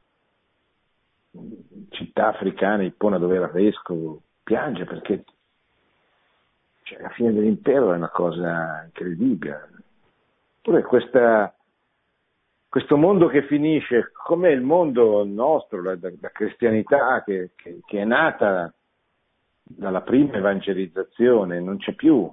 [1.89, 5.23] città africana, Ippona dove era vescovo, piange perché
[6.81, 9.69] cioè, la fine dell'impero è una cosa incredibile.
[10.61, 11.53] Pure questa
[12.69, 18.03] questo mondo che finisce, come il mondo nostro, la, la cristianità che, che, che, è
[18.03, 18.71] nata
[19.63, 22.29] dalla prima evangelizzazione, non c'è più.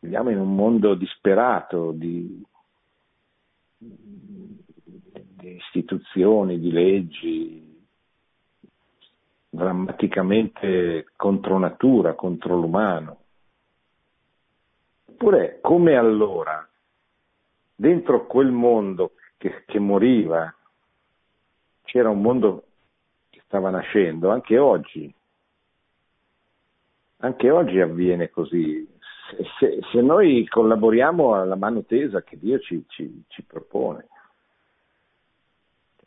[0.00, 2.44] Viviamo in un mondo disperato di,
[3.82, 7.84] di istituzioni, di leggi,
[9.48, 13.18] drammaticamente contro natura, contro l'umano.
[15.08, 16.66] Eppure, come allora,
[17.74, 20.54] dentro quel mondo che, che moriva
[21.84, 22.64] c'era un mondo
[23.28, 25.12] che stava nascendo, anche oggi.
[27.18, 28.91] Anche oggi avviene così.
[29.58, 34.06] Se, se, noi collaboriamo alla mano tesa che Dio ci, ci, ci propone,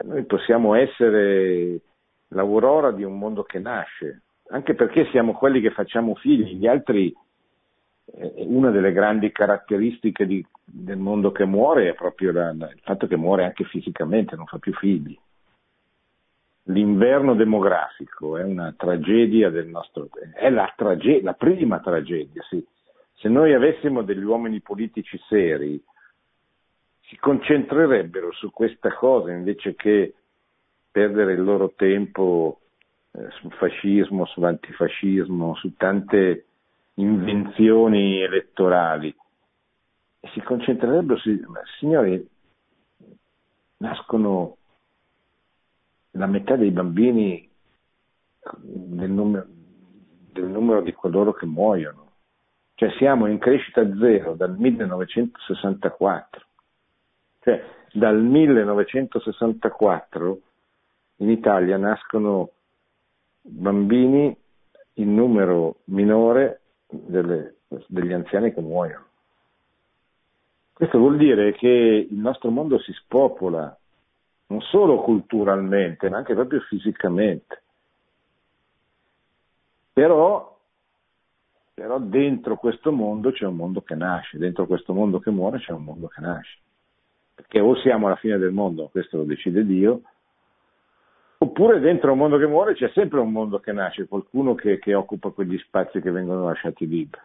[0.04, 1.80] noi possiamo essere
[2.30, 7.16] l'aurora di un mondo che nasce, anche perché siamo quelli che facciamo figli, gli altri
[8.08, 13.18] una delle grandi caratteristiche di, del mondo che muore è proprio la, il fatto che
[13.18, 15.18] muore anche fisicamente, non fa più figli.
[16.68, 22.64] L'inverno demografico è una tragedia del nostro tempo, è la, trage- la prima tragedia, sì.
[23.16, 25.82] Se noi avessimo degli uomini politici seri,
[27.08, 30.14] si concentrerebbero su questa cosa invece che
[30.92, 32.62] perdere il loro tempo
[33.12, 36.46] eh, sul fascismo, sull'antifascismo, su tante
[36.96, 39.16] invenzioni elettorali.
[40.34, 41.38] Si concentrerebbero su...
[41.80, 42.28] Signori,
[43.78, 44.58] nascono
[46.12, 47.50] la metà dei bambini
[48.62, 49.48] del numero,
[50.32, 52.05] del numero di coloro che muoiono.
[52.76, 56.46] Cioè siamo in crescita zero dal 1964.
[57.40, 57.64] Cioè
[57.94, 60.40] dal 1964
[61.18, 62.50] in Italia nascono
[63.42, 64.36] bambini
[64.94, 67.56] in numero minore delle,
[67.88, 69.06] degli anziani che muoiono.
[70.74, 73.78] Questo vuol dire che il nostro mondo si spopola
[74.48, 77.62] non solo culturalmente, ma anche proprio fisicamente.
[79.94, 80.55] Però,
[81.76, 85.74] però dentro questo mondo c'è un mondo che nasce, dentro questo mondo che muore c'è
[85.74, 86.58] un mondo che nasce.
[87.36, 90.02] Perché o siamo alla fine del mondo, questo lo decide Dio,
[91.38, 94.94] oppure dentro un mondo che muore c'è sempre un mondo che nasce, qualcuno che, che
[94.94, 97.24] occupa quegli spazi che vengono lasciati liberi.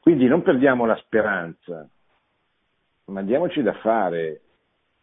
[0.00, 1.86] Quindi non perdiamo la speranza,
[3.04, 4.40] ma diamoci da fare,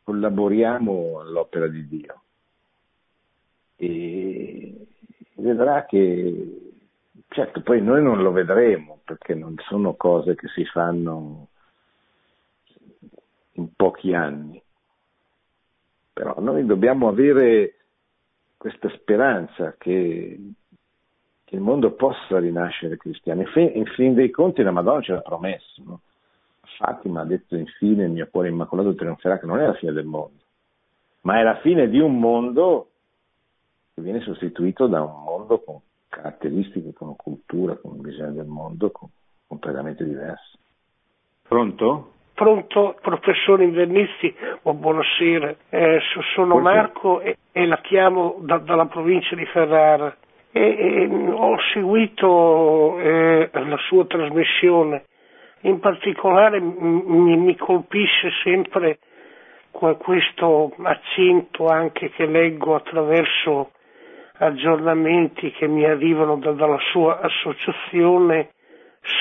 [0.04, 2.22] collaboriamo all'opera di Dio.
[3.76, 4.88] E
[5.36, 6.65] vedrà che,
[7.30, 11.48] certo, poi noi non lo vedremo, perché non sono cose che si fanno
[13.54, 14.62] in pochi anni,
[16.14, 17.76] però noi dobbiamo avere
[18.58, 20.40] questa speranza che,
[21.44, 23.44] che il mondo possa rinascere cristiano.
[23.56, 25.84] In fin dei conti la Madonna ce l'ha promesso.
[25.84, 26.02] No?
[26.78, 30.06] Fatima ha detto infine il mio cuore immacolato trionferà, che non è la fine del
[30.06, 30.42] mondo,
[31.22, 32.90] ma è la fine di un mondo
[33.94, 35.80] che viene sostituito da un mondo con
[36.16, 38.92] caratteristiche, con cultura, con visione del mondo
[39.48, 40.58] completamente diverse.
[41.48, 42.12] Pronto?
[42.34, 46.00] Pronto, professore Invernisti, oh, buonasera, eh,
[46.34, 46.60] sono.
[46.60, 50.16] Marco e, e, la chiamo da, dalla provincia di Ferrara
[50.52, 55.06] e, e ho seguito eh, la sua trasmissione,
[55.62, 59.00] in particolare mi, mi colpisce sempre
[59.98, 63.72] questo accento anche che leggo attraverso
[64.38, 68.50] aggiornamenti che mi arrivano da, dalla sua associazione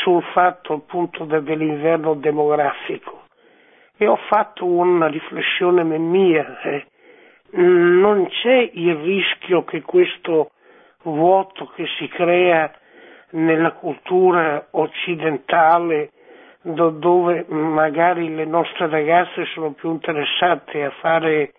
[0.02, 3.22] sul fatto appunto dell'inverno demografico
[3.96, 6.60] e ho fatto una riflessione mia.
[6.62, 6.86] Eh.
[7.56, 10.50] Non c'è il rischio che questo
[11.02, 12.72] vuoto che si crea
[13.30, 16.10] nella cultura occidentale
[16.62, 21.52] dove magari le nostre ragazze sono più interessate a fare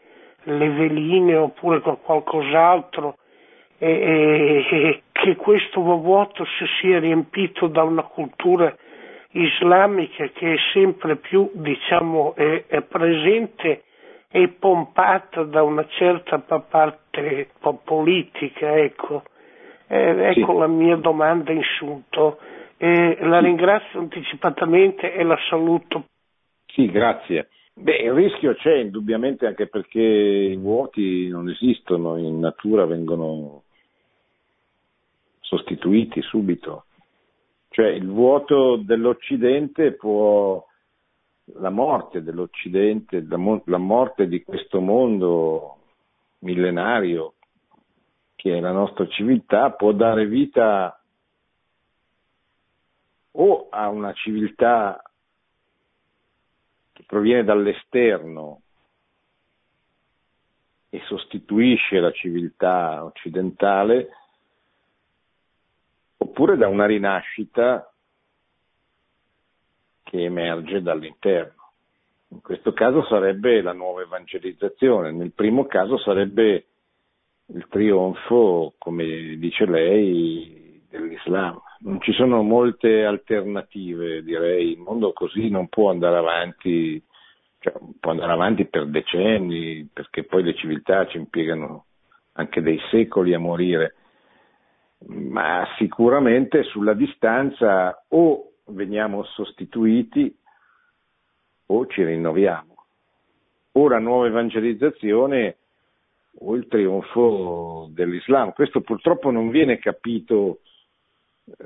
[0.44, 3.16] le veline oppure qualcos'altro
[3.78, 8.76] e, e, che questo vuoto si sia riempito da una cultura
[9.32, 13.84] islamica che è sempre più diciamo, è, è presente
[14.30, 17.50] e pompata da una certa parte
[17.84, 18.76] politica.
[18.76, 19.24] Ecco,
[19.88, 20.60] eh, ecco sì.
[20.60, 22.40] la mia domanda in sunto.
[22.78, 26.08] Eh, la ringrazio anticipatamente e la saluto.
[26.66, 27.48] Sì, grazie.
[27.74, 33.64] Beh, il rischio c'è indubbiamente anche perché i vuoti non esistono, in natura vengono
[35.46, 36.86] sostituiti subito.
[37.70, 40.66] Cioè il vuoto dell'Occidente può,
[41.60, 45.78] la morte dell'Occidente, la morte di questo mondo
[46.40, 47.34] millenario
[48.36, 51.02] che è la nostra civiltà può dare vita
[53.32, 55.02] o a una civiltà
[56.94, 58.62] che proviene dall'esterno
[60.90, 64.10] e sostituisce la civiltà occidentale,
[66.36, 67.90] oppure da una rinascita
[70.04, 71.72] che emerge dall'interno.
[72.28, 76.66] In questo caso sarebbe la nuova evangelizzazione, nel primo caso sarebbe
[77.46, 81.58] il trionfo, come dice lei, dell'Islam.
[81.80, 87.02] Non ci sono molte alternative, direi, il mondo così non può andare avanti,
[87.60, 91.86] cioè, può andare avanti per decenni, perché poi le civiltà ci impiegano
[92.34, 93.96] anche dei secoli a morire
[95.08, 100.36] ma sicuramente sulla distanza o veniamo sostituiti
[101.68, 102.74] o ci rinnoviamo.
[103.74, 105.58] O la nuova evangelizzazione
[106.40, 108.54] o il trionfo dell'Islam.
[108.54, 110.60] Questo purtroppo non viene capito,
[111.46, 111.66] eh,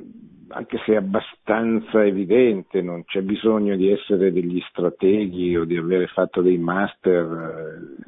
[0.49, 6.07] anche se è abbastanza evidente, non c'è bisogno di essere degli strateghi o di avere
[6.07, 8.07] fatto dei master eh,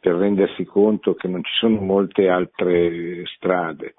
[0.00, 3.94] per rendersi conto che non ci sono molte altre strade.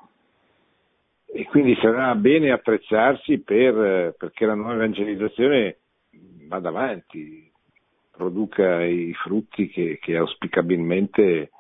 [1.34, 5.78] E quindi sarà bene attrezzarsi per, perché la nuova evangelizzazione
[6.48, 7.50] vada avanti,
[8.12, 11.52] produca i frutti che, che auspicabilmente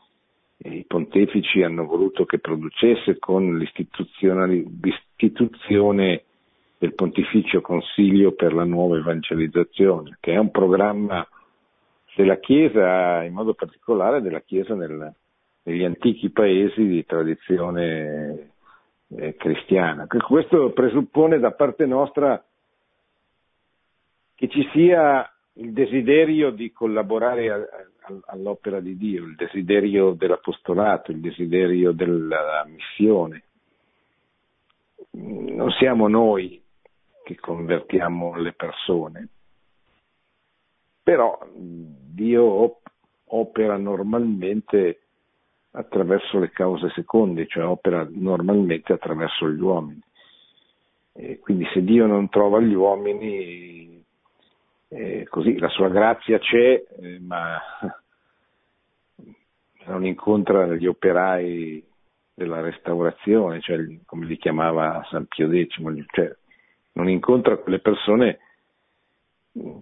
[0.58, 4.66] i pontefici hanno voluto che producesse con l'istituzione
[6.78, 11.26] del Pontificio Consiglio per la nuova evangelizzazione, che è un programma
[12.16, 15.14] della Chiesa, in modo particolare della Chiesa nel,
[15.64, 18.51] negli antichi paesi di tradizione
[19.18, 20.08] eh, cristiana.
[20.08, 22.44] Questo presuppone da parte nostra
[24.36, 31.12] che ci sia il desiderio di collaborare a, a, all'opera di Dio, il desiderio dell'apostolato,
[31.12, 33.44] il desiderio della missione.
[35.12, 36.64] Non siamo noi
[37.24, 39.28] che convertiamo le persone,
[41.04, 42.90] però Dio op-
[43.26, 45.01] opera normalmente
[45.72, 50.02] attraverso le cause seconde, cioè opera normalmente attraverso gli uomini.
[51.14, 54.04] E quindi se Dio non trova gli uomini,
[54.90, 57.60] eh, così la sua grazia c'è, eh, ma
[59.86, 61.84] non incontra gli operai
[62.34, 66.36] della restaurazione, cioè come li chiamava San Pio X, cioè
[66.94, 68.40] non incontra quelle persone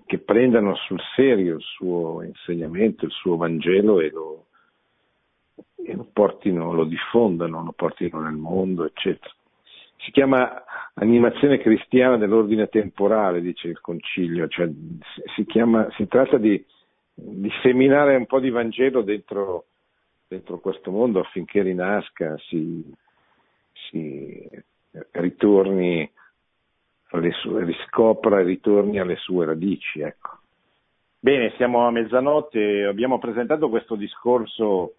[0.05, 4.47] che prendano sul serio il suo insegnamento, il suo Vangelo e lo,
[5.83, 9.33] e lo portino, lo diffondano, lo portino nel mondo, eccetera.
[9.97, 14.69] Si chiama animazione cristiana dell'ordine temporale, dice il concilio, cioè
[15.35, 16.63] si, chiama, si tratta di,
[17.13, 19.65] di, seminare un po' di Vangelo dentro,
[20.27, 22.83] dentro questo mondo affinché rinasca, si,
[23.89, 24.47] si
[25.11, 26.09] ritorni
[27.41, 29.99] sue, riscopra e ritorni alle sue radici.
[29.99, 30.37] Ecco.
[31.19, 34.93] Bene, siamo a mezzanotte, abbiamo presentato questo discorso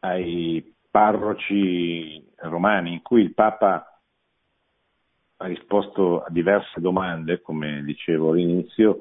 [0.00, 4.00] ai parroci romani in cui il Papa
[5.36, 8.98] ha risposto a diverse domande, come dicevo all'inizio,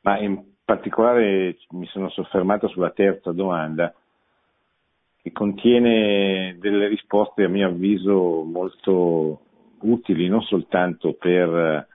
[0.00, 3.94] ma in particolare mi sono soffermato sulla terza domanda,
[5.22, 9.40] che contiene delle risposte a mio avviso molto
[9.80, 11.86] utili, non soltanto per,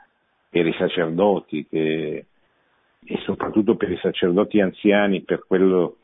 [0.50, 2.26] per i sacerdoti che,
[3.04, 5.98] e soprattutto per i sacerdoti anziani, per quello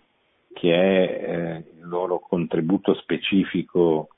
[0.58, 4.10] che è eh, il loro contributo specifico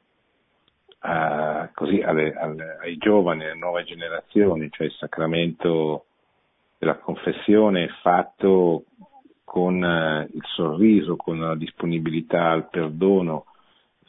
[0.99, 6.05] a, così, alle, alle, ai giovani, alle nuove generazioni, cioè il sacramento
[6.77, 8.85] della confessione fatto
[9.43, 13.45] con eh, il sorriso, con la disponibilità al perdono,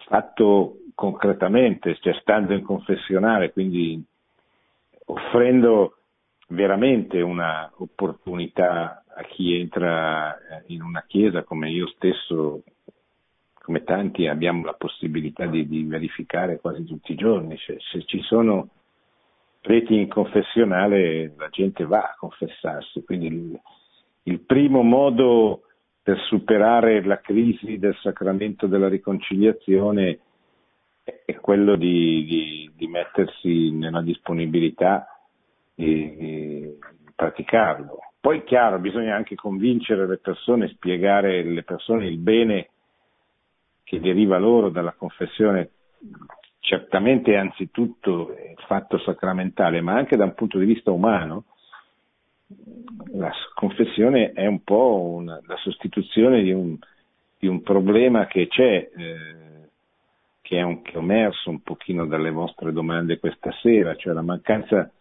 [0.07, 4.01] fatto concretamente, cioè stando in confessionale, quindi
[5.07, 5.97] offrendo
[6.47, 12.63] veramente una opportunità a chi entra eh, in una chiesa come io stesso,
[13.55, 17.57] come tanti abbiamo la possibilità di, di verificare quasi tutti i giorni.
[17.59, 18.69] Se, se, ci sono
[19.61, 23.61] preti in confessionale la gente va a confessarsi, quindi il,
[24.25, 25.63] il primo modo
[26.03, 30.19] per superare la crisi del sacramento della riconciliazione
[31.25, 35.07] è quello di, di, di mettersi nella disponibilità
[35.75, 36.77] di
[37.15, 38.10] praticarlo.
[38.21, 42.69] Poi chiaro, bisogna anche convincere le persone, spiegare alle persone il bene
[43.83, 45.71] che deriva loro dalla confessione,
[46.59, 51.45] certamente anzitutto il fatto sacramentale, ma anche da un punto di vista umano.
[53.13, 56.77] La confessione è un po' una, la sostituzione di un,
[57.39, 59.69] di un, problema che c'è, eh,
[60.43, 64.23] che è, un, che è emerso un pochino dalle vostre domande questa sera, cioè la
[64.23, 64.93] mancanza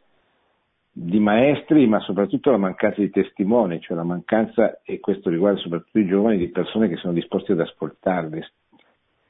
[0.92, 6.00] di maestri, ma soprattutto la mancanza di testimoni, cioè la mancanza, e questo riguarda soprattutto
[6.00, 8.40] i giovani, di persone che sono disposti ad ascoltarli,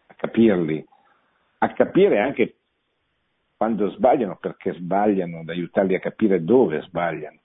[0.08, 0.86] a capirli,
[1.60, 2.56] a capire anche
[3.58, 7.38] quando sbagliano, perché sbagliano, ad aiutarli a capire dove sbagliano.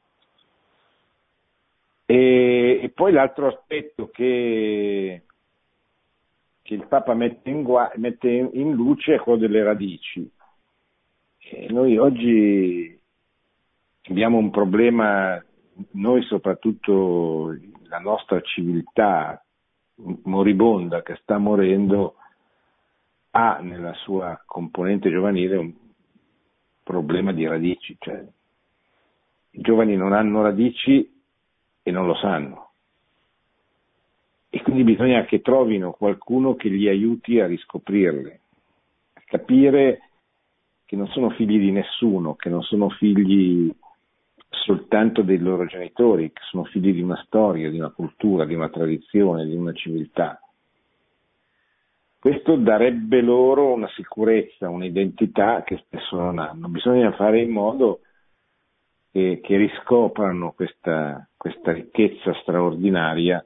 [2.06, 5.22] E, e poi l'altro aspetto che,
[6.62, 10.30] che il Papa mette in, mette in luce è quello delle radici.
[11.38, 12.93] E noi oggi
[14.08, 15.42] abbiamo un problema,
[15.92, 17.56] noi soprattutto
[17.88, 19.42] la nostra civiltà
[20.24, 22.16] moribonda che sta morendo
[23.30, 25.72] ha nella sua componente giovanile un
[26.82, 28.24] problema di radici, cioè
[29.50, 31.10] i giovani non hanno radici
[31.82, 32.70] e non lo sanno.
[34.50, 38.40] E quindi bisogna che trovino qualcuno che li aiuti a riscoprirle,
[39.14, 40.10] a capire
[40.84, 43.74] che non sono figli di nessuno, che non sono figli
[44.64, 48.68] soltanto dei loro genitori, che sono figli di una storia, di una cultura, di una
[48.68, 50.38] tradizione, di una civiltà.
[52.18, 56.68] questo darebbe loro una sicurezza, un'identità che spesso non hanno.
[56.68, 58.00] Bisogna fare in modo
[59.12, 63.44] che, che riscoprano questa, questa, ricchezza straordinaria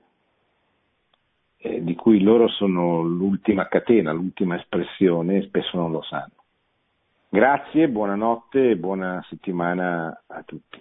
[1.56, 6.32] eh, di cui loro sono l'ultima catena, l'ultima espressione e spesso non lo sanno.
[7.28, 10.80] Grazie, buonanotte e buona settimana a tutti.